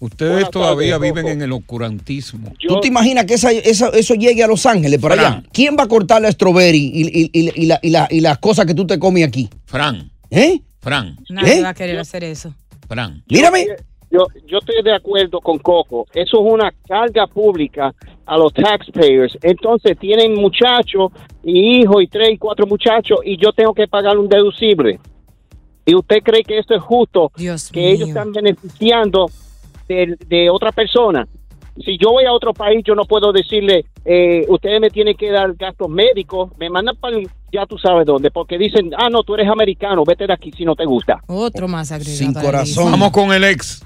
[0.00, 2.52] Ustedes Buenas todavía tardes, viven en el oscurantismo.
[2.66, 5.28] ¿Tú te imaginas que esa- esa- eso llegue a Los Ángeles, por allá?
[5.28, 5.48] Fran.
[5.52, 8.38] ¿Quién va a cortar la strawberry y, y- y- y la- y la- y las
[8.38, 9.48] cosas que tú te comes aquí?
[9.66, 10.10] Fran.
[10.30, 10.60] ¿Eh?
[10.80, 11.16] Fran.
[11.28, 11.62] Nadie ¿Eh?
[11.62, 12.54] va a querer hacer eso.
[12.88, 13.22] Fran.
[13.28, 13.66] Mírame.
[14.10, 16.06] Yo, yo estoy de acuerdo con Coco.
[16.14, 17.94] Eso es una carga pública
[18.26, 19.38] a los taxpayers.
[19.42, 21.12] Entonces tienen muchachos
[21.44, 24.98] y hijos y tres y cuatro muchachos y yo tengo que pagar un deducible.
[25.86, 27.30] ¿Y usted cree que esto es justo?
[27.72, 29.26] que ellos están beneficiando
[29.94, 31.26] de, de otra persona.
[31.84, 35.30] Si yo voy a otro país, yo no puedo decirle, eh, ustedes me tienen que
[35.30, 37.16] dar gastos médicos, me mandan para
[37.52, 40.64] ya tú sabes dónde, porque dicen, ah, no, tú eres americano, vete de aquí si
[40.64, 41.20] no te gusta.
[41.26, 42.16] Otro más agregado.
[42.16, 42.82] Sin lista.
[42.84, 43.84] Vamos con el ex.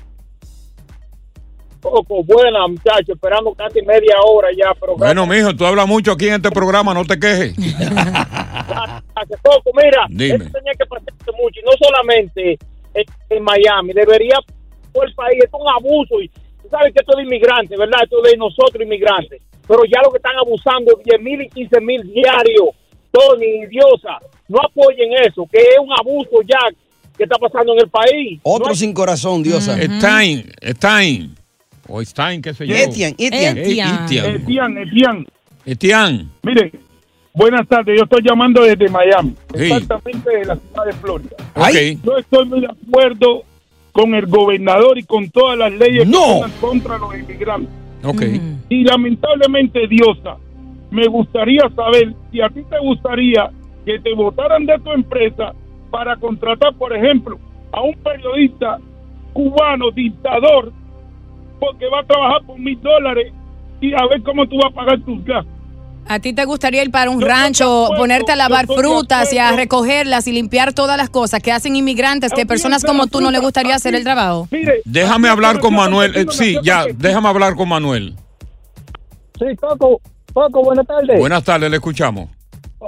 [1.80, 6.28] Coco, buena, muchacho, esperando casi media hora ya, pero Bueno, mijo, tú hablas mucho aquí
[6.28, 7.54] en este programa, no te quejes.
[9.14, 10.36] Hace poco, mira, Dime.
[10.36, 12.58] esto tenía que pasarse mucho, y no solamente
[12.94, 14.38] en, en Miami, debería
[14.94, 17.76] por el país, esto es un abuso, y tú sabes que esto es de inmigrantes,
[17.76, 18.00] ¿verdad?
[18.04, 21.48] Esto es de nosotros inmigrantes, pero ya lo que están abusando es 10 mil y
[21.50, 22.68] 15 mil diarios,
[23.10, 24.18] Tony y Diosa,
[24.48, 26.58] no apoyen eso, que es un abuso ya
[27.16, 28.40] que está pasando en el país.
[28.42, 29.76] Otro sin corazón, Diosa.
[29.76, 31.34] Stein, Stein.
[31.88, 32.74] O Stein, qué sé yo.
[32.74, 33.60] Etienne, Etienne.
[33.60, 34.36] Eh, Etienne.
[34.36, 35.26] Etienne, Etienne.
[35.66, 36.28] Etienne.
[36.42, 36.72] Miren,
[37.34, 37.96] buenas tardes.
[37.96, 39.64] Yo estoy llamando desde Miami, Sí.
[39.64, 41.36] exactamente de la ciudad de Florida.
[41.54, 42.02] Ok.
[42.04, 43.44] Yo estoy muy de acuerdo
[43.94, 46.18] con el gobernador y con todas las leyes No.
[46.18, 47.70] que están contra los inmigrantes.
[48.04, 48.22] Ok.
[48.68, 50.36] Y lamentablemente, Diosa,
[50.90, 53.50] me gustaría saber si a ti te gustaría
[53.86, 55.52] que te votaran de tu empresa
[55.92, 57.38] para contratar, por ejemplo,
[57.70, 58.78] a un periodista
[59.32, 60.72] cubano, dictador,
[61.60, 63.32] porque va a trabajar por mil dólares
[63.80, 65.54] y a ver cómo tú vas a pagar tus gastos.
[66.06, 70.26] ¿A ti te gustaría ir para un rancho, ponerte a lavar frutas y a recogerlas
[70.28, 73.74] y limpiar todas las cosas que hacen inmigrantes que personas como tú no le gustaría
[73.74, 74.48] hacer el trabajo?
[74.84, 76.14] Déjame hablar con Manuel.
[76.14, 78.14] Eh, sí, ya, déjame hablar con Manuel.
[79.38, 80.00] Sí, Coco,
[80.32, 81.18] Coco, buenas tardes.
[81.18, 82.28] Buenas tardes, le escuchamos.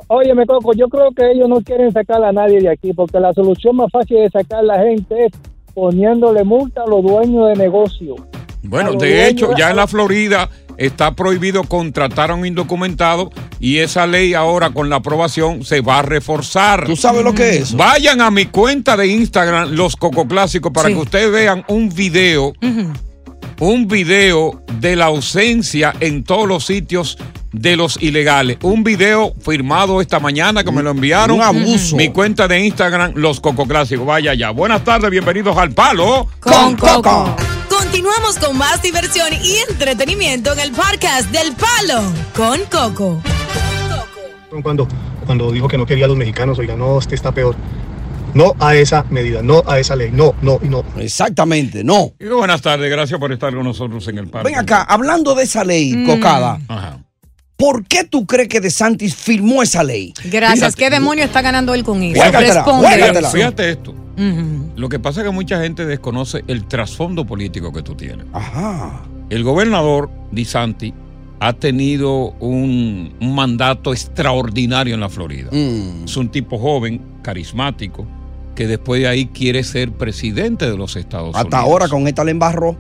[0.09, 3.33] Óyeme, Coco, yo creo que ellos no quieren sacar a nadie de aquí, porque la
[3.33, 5.33] solución más fácil de sacar a la gente es
[5.75, 8.15] poniéndole multa a los dueños de negocio.
[8.63, 14.07] Bueno, de hecho, ya en la Florida está prohibido contratar a un indocumentado y esa
[14.07, 16.85] ley ahora con la aprobación se va a reforzar.
[16.87, 17.75] ¿Tú sabes lo que es?
[17.75, 20.95] Vayan a mi cuenta de Instagram, Los Coco Clásicos, para Sí.
[20.95, 22.53] que ustedes vean un video,
[23.61, 27.17] un video de la ausencia en todos los sitios
[27.53, 28.59] de los ilegales.
[28.61, 31.37] Un video firmado esta mañana que me lo enviaron.
[31.39, 31.97] Un abuso.
[31.97, 34.05] Mi cuenta de Instagram, Los Coco Clásicos.
[34.05, 34.51] Vaya ya.
[34.51, 36.29] Buenas tardes, bienvenidos al Palo.
[36.41, 37.35] Con Coco.
[37.97, 42.03] Continuamos con más diversión y entretenimiento en el podcast del Palo
[42.35, 43.23] con Coco.
[44.63, 44.87] cuando,
[45.25, 47.57] cuando dijo que no quería a los mexicanos, oiga, no, este está peor.
[48.35, 50.85] No a esa medida, no a esa ley, no, no y no.
[50.99, 52.13] Exactamente, no.
[52.21, 54.45] Y buenas tardes, gracias por estar con nosotros en el Palo.
[54.45, 56.07] Ven acá, hablando de esa ley, Mm.
[56.07, 56.99] Cocada, Ajá.
[57.57, 60.13] ¿por qué tú crees que DeSantis firmó esa ley?
[60.27, 60.75] Gracias.
[60.75, 60.77] Fíjate.
[60.77, 62.21] ¿Qué demonio está ganando él con eso?
[62.21, 63.31] Juégatela.
[63.31, 63.95] Fíjate esto.
[64.77, 68.27] Lo que pasa es que mucha gente desconoce el trasfondo político que tú tienes.
[68.33, 69.03] Ajá.
[69.29, 70.95] El gobernador Di Santi
[71.41, 75.51] ha tenido un, un mandato extraordinario en la Florida.
[75.53, 76.05] Mm.
[76.05, 78.07] Es un tipo joven, carismático,
[78.55, 81.45] que después de ahí quiere ser presidente de los Estados Unidos.
[81.45, 82.71] Hasta ahora con esta le embarró.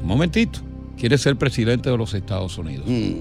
[0.00, 0.60] Un momentito.
[0.96, 2.86] Quiere ser presidente de los Estados Unidos.
[2.86, 3.12] Mm.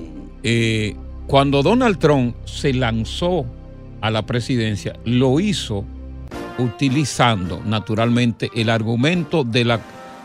[0.44, 0.96] Eh,
[1.28, 3.46] cuando Donald Trump se lanzó
[4.02, 5.84] a la presidencia, lo hizo
[6.60, 9.80] utilizando naturalmente el argumento de la,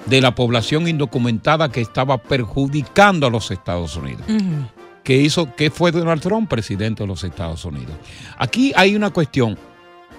[0.07, 4.23] de la población indocumentada que estaba perjudicando a los Estados Unidos.
[4.29, 4.69] Ujú.
[5.03, 7.93] que hizo que fue Donald Trump presidente de los Estados Unidos.
[8.39, 9.59] Aquí hay una cuestión,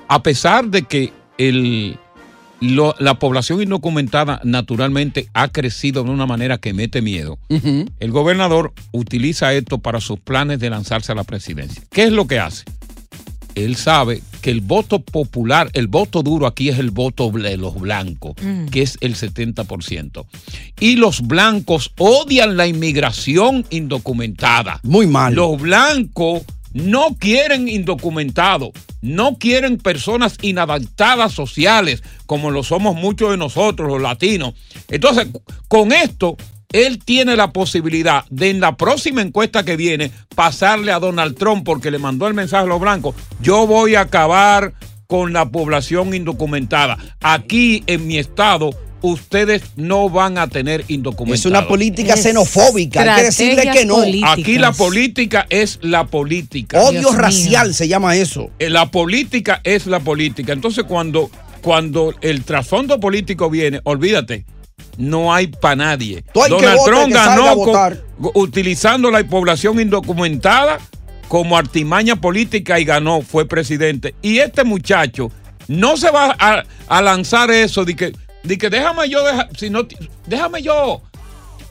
[0.07, 1.97] a pesar de que el,
[2.61, 8.73] lo- la población indocumentada naturalmente ha crecido de una manera que mete miedo, el gobernador
[8.91, 11.81] utiliza esto para sus planes de lanzarse a la presidencia.
[11.89, 12.63] ¿Qué es lo que hace?
[13.55, 17.75] Él sabe que el voto popular, el voto duro aquí es el voto de los
[17.79, 18.65] blancos, Mm.
[18.67, 20.27] que es el 70%.
[20.79, 24.79] Y los blancos odian la inmigración indocumentada.
[24.83, 25.33] Muy mal.
[25.33, 26.43] Los blancos
[26.73, 34.01] no quieren indocumentados, no quieren personas inadaptadas sociales, como lo somos muchos de nosotros, los
[34.01, 34.53] latinos.
[34.89, 35.27] Entonces,
[35.69, 36.35] con esto,
[36.71, 41.63] él tiene la posibilidad de en la próxima encuesta que viene pasarle a Donald Trump
[41.65, 44.73] porque le mandó el mensaje a los blancos, yo voy a acabar
[45.07, 46.97] con la población indocumentada.
[47.21, 51.39] Aquí en mi estado, ustedes no van a tener indocumentados.
[51.41, 53.97] Es una política xenofóbica, hay que decirle que no.
[54.27, 56.81] Aquí la política es la política.
[56.81, 58.49] Odio racial se llama eso.
[58.59, 60.53] Eh, La política es la política.
[60.53, 61.29] Entonces, cuando,
[61.61, 64.45] cuando el trasfondo político viene, olvídate,
[64.97, 66.23] no hay para nadie.
[66.43, 70.79] Hay Donald Trump ganó con- utilizando la población indocumentada
[71.27, 74.15] como artimaña política y ganó, fue presidente.
[74.21, 75.31] Y este muchacho
[75.67, 78.13] no se va a, a lanzar eso de que,
[78.43, 79.85] de que déjame yo, deja- si no,
[80.27, 81.01] déjame yo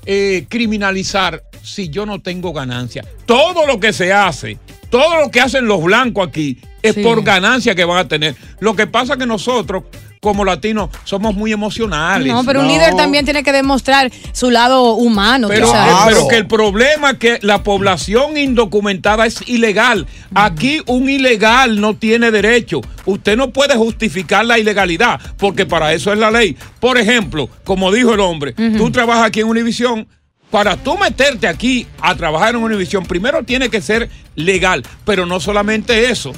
[0.06, 3.04] eh, criminalizar si yo no tengo ganancia.
[3.24, 4.58] Todo lo que se hace,
[4.90, 7.02] todo lo que hacen los blancos aquí es Sí.
[7.02, 8.36] por ganancia que van a tener.
[8.60, 9.84] Lo que pasa que nosotros,
[10.20, 12.32] como latinos, somos muy emocionales.
[12.32, 15.48] No, pero un líder también tiene que demostrar su lado humano.
[15.48, 15.94] Pero, sabes.
[16.14, 20.06] pero que el problema es que la población indocumentada es ilegal.
[20.34, 22.80] Aquí un ilegal no tiene derecho.
[23.06, 26.56] Usted no puede justificar la ilegalidad, porque para eso es la ley.
[26.80, 30.06] Por ejemplo, como dijo el hombre, tú trabajas aquí en Univisión.
[30.50, 35.40] Para tú meterte aquí a trabajar en Univisión, primero tiene que ser legal, pero no
[35.40, 36.32] solamente eso.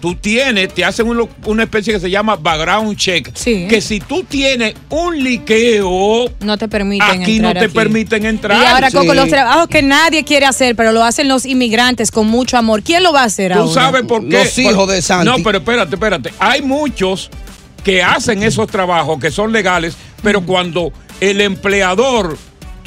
[0.00, 3.32] Tú tienes, te hacen un- una especie que se llama background check.
[3.32, 8.62] Que si tú tienes un liqueo, no te permiten aquí no te permiten entrar.
[8.62, 9.16] Y ahora, Coco, Sí.
[9.16, 12.82] los trabajos que nadie quiere hacer, pero lo hacen los inmigrantes con mucho amor.
[12.82, 13.72] ¿Quién lo va a hacer ¿Tú ahora?
[13.74, 14.44] sabes por qué?
[14.44, 15.24] Los hijos Por- de Santi.
[15.26, 16.32] No, pero espérate, espérate.
[16.38, 17.30] Hay muchos
[17.84, 22.36] que hacen esos trabajos que son legales, pero cuando el empleador,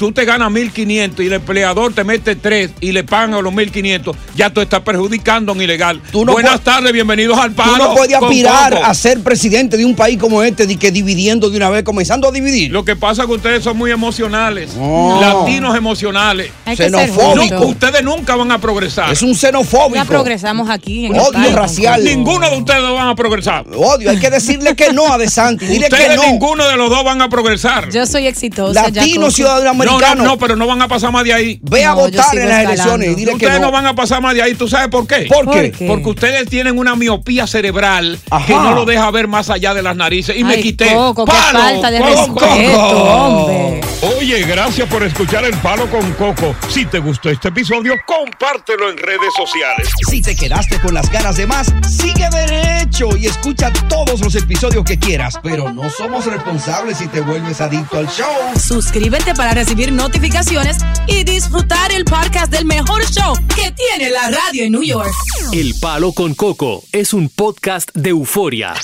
[0.02, 3.52] tú te ganas 1.500 y el empleador te mete 3 y le pagan a los
[3.52, 6.02] 1.500, ya tú estás perjudicando a un ilegal.
[6.12, 7.72] no Buenas tardes, bienvenidos al palo.
[7.74, 8.84] Tú no puedes aspirar Coco.
[8.84, 12.26] a ser presidente de un país como este, de que dividiendo de una vez, comenzando
[12.26, 12.72] a dividir.
[12.72, 15.20] Lo que pasa es que ustedes son muy emocionales, No.
[15.20, 16.50] latinos emocionales.
[16.64, 17.58] Hay que ser Xenofóbico.
[17.58, 17.68] justo.
[17.68, 19.12] Ustedes nunca van a progresar.
[19.12, 19.94] Es un xenofóbico.
[19.94, 21.06] Ya progresamos aquí.
[21.06, 22.02] En Odio racial.
[22.02, 23.66] Ninguno de ustedes van a progresar.
[23.72, 25.64] Odio, hay que decirle que no a De Santi.
[25.64, 26.24] Dile que Ustedes no.
[26.24, 27.88] ninguno de los dos van a progresar.
[27.92, 28.90] Yo soy exitosa.
[28.90, 31.58] Latino, ciudadano No, no, no, pero no van a pasar más de ahí.
[31.62, 32.26] Ve a votar en las
[32.60, 32.70] escalando.
[32.72, 33.66] elecciones y dile que Ustedes no.
[33.66, 33.72] no.
[33.72, 34.54] van a pasar más de ahí.
[34.54, 35.26] ¿Tú sabes por qué?
[35.28, 35.72] ¿Por qué?
[35.86, 38.46] Porque ustedes tienen una miopía cerebral Ajá.
[38.46, 40.36] que no lo deja ver más allá de las narices.
[40.36, 40.92] Y me Ay, quité.
[40.94, 42.40] Coco, falta de Coco!
[42.40, 43.80] respeto, hombre.
[44.18, 46.54] Oye, gracias por escuchar El Palo con Coco.
[46.68, 49.88] Si te gustó este episodio, compártelo en redes sociales.
[50.10, 54.84] Si te quedaste con las ganas de más, sigue derecho y escucha todos los episodios
[54.84, 55.38] que quieras.
[55.42, 58.26] Pero no somos responsables si te vuelves adicto al show.
[58.60, 64.64] Suscríbete para recibir notificaciones y disfrutar el podcast del mejor show que tiene la radio
[64.64, 65.10] en New York.
[65.50, 68.74] El Palo con Coco es un podcast de euforia.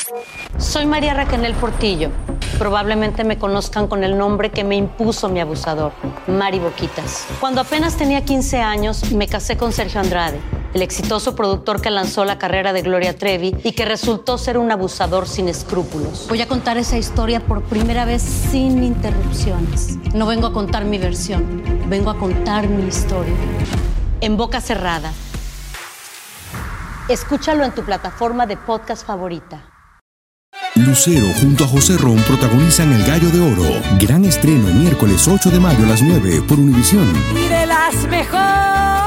[0.56, 2.10] Soy María Raquel Portillo.
[2.58, 5.92] Probablemente me conozcan con el nombre que me impuso mi abusador,
[6.26, 7.26] Mari Boquitas.
[7.38, 10.40] Cuando apenas tenía 15 años, me casé con Sergio Andrade,
[10.74, 14.70] el exitoso productor que lanzó la carrera de Gloria Trevi y que resultó ser un
[14.70, 16.26] abusador sin escrúpulos.
[16.28, 19.98] Voy a contar esa historia por primera vez sin interrupciones.
[20.14, 23.34] No vengo a contar mi versión, vengo a contar mi historia.
[24.20, 25.12] En boca cerrada.
[27.08, 29.64] Escúchalo en tu plataforma de podcast favorita.
[30.76, 33.82] Lucero junto a José Ron protagonizan El Gallo de Oro.
[33.98, 37.08] Gran estreno miércoles 8 de mayo a las 9 por Univisión.
[37.34, 38.97] Y de las mejores.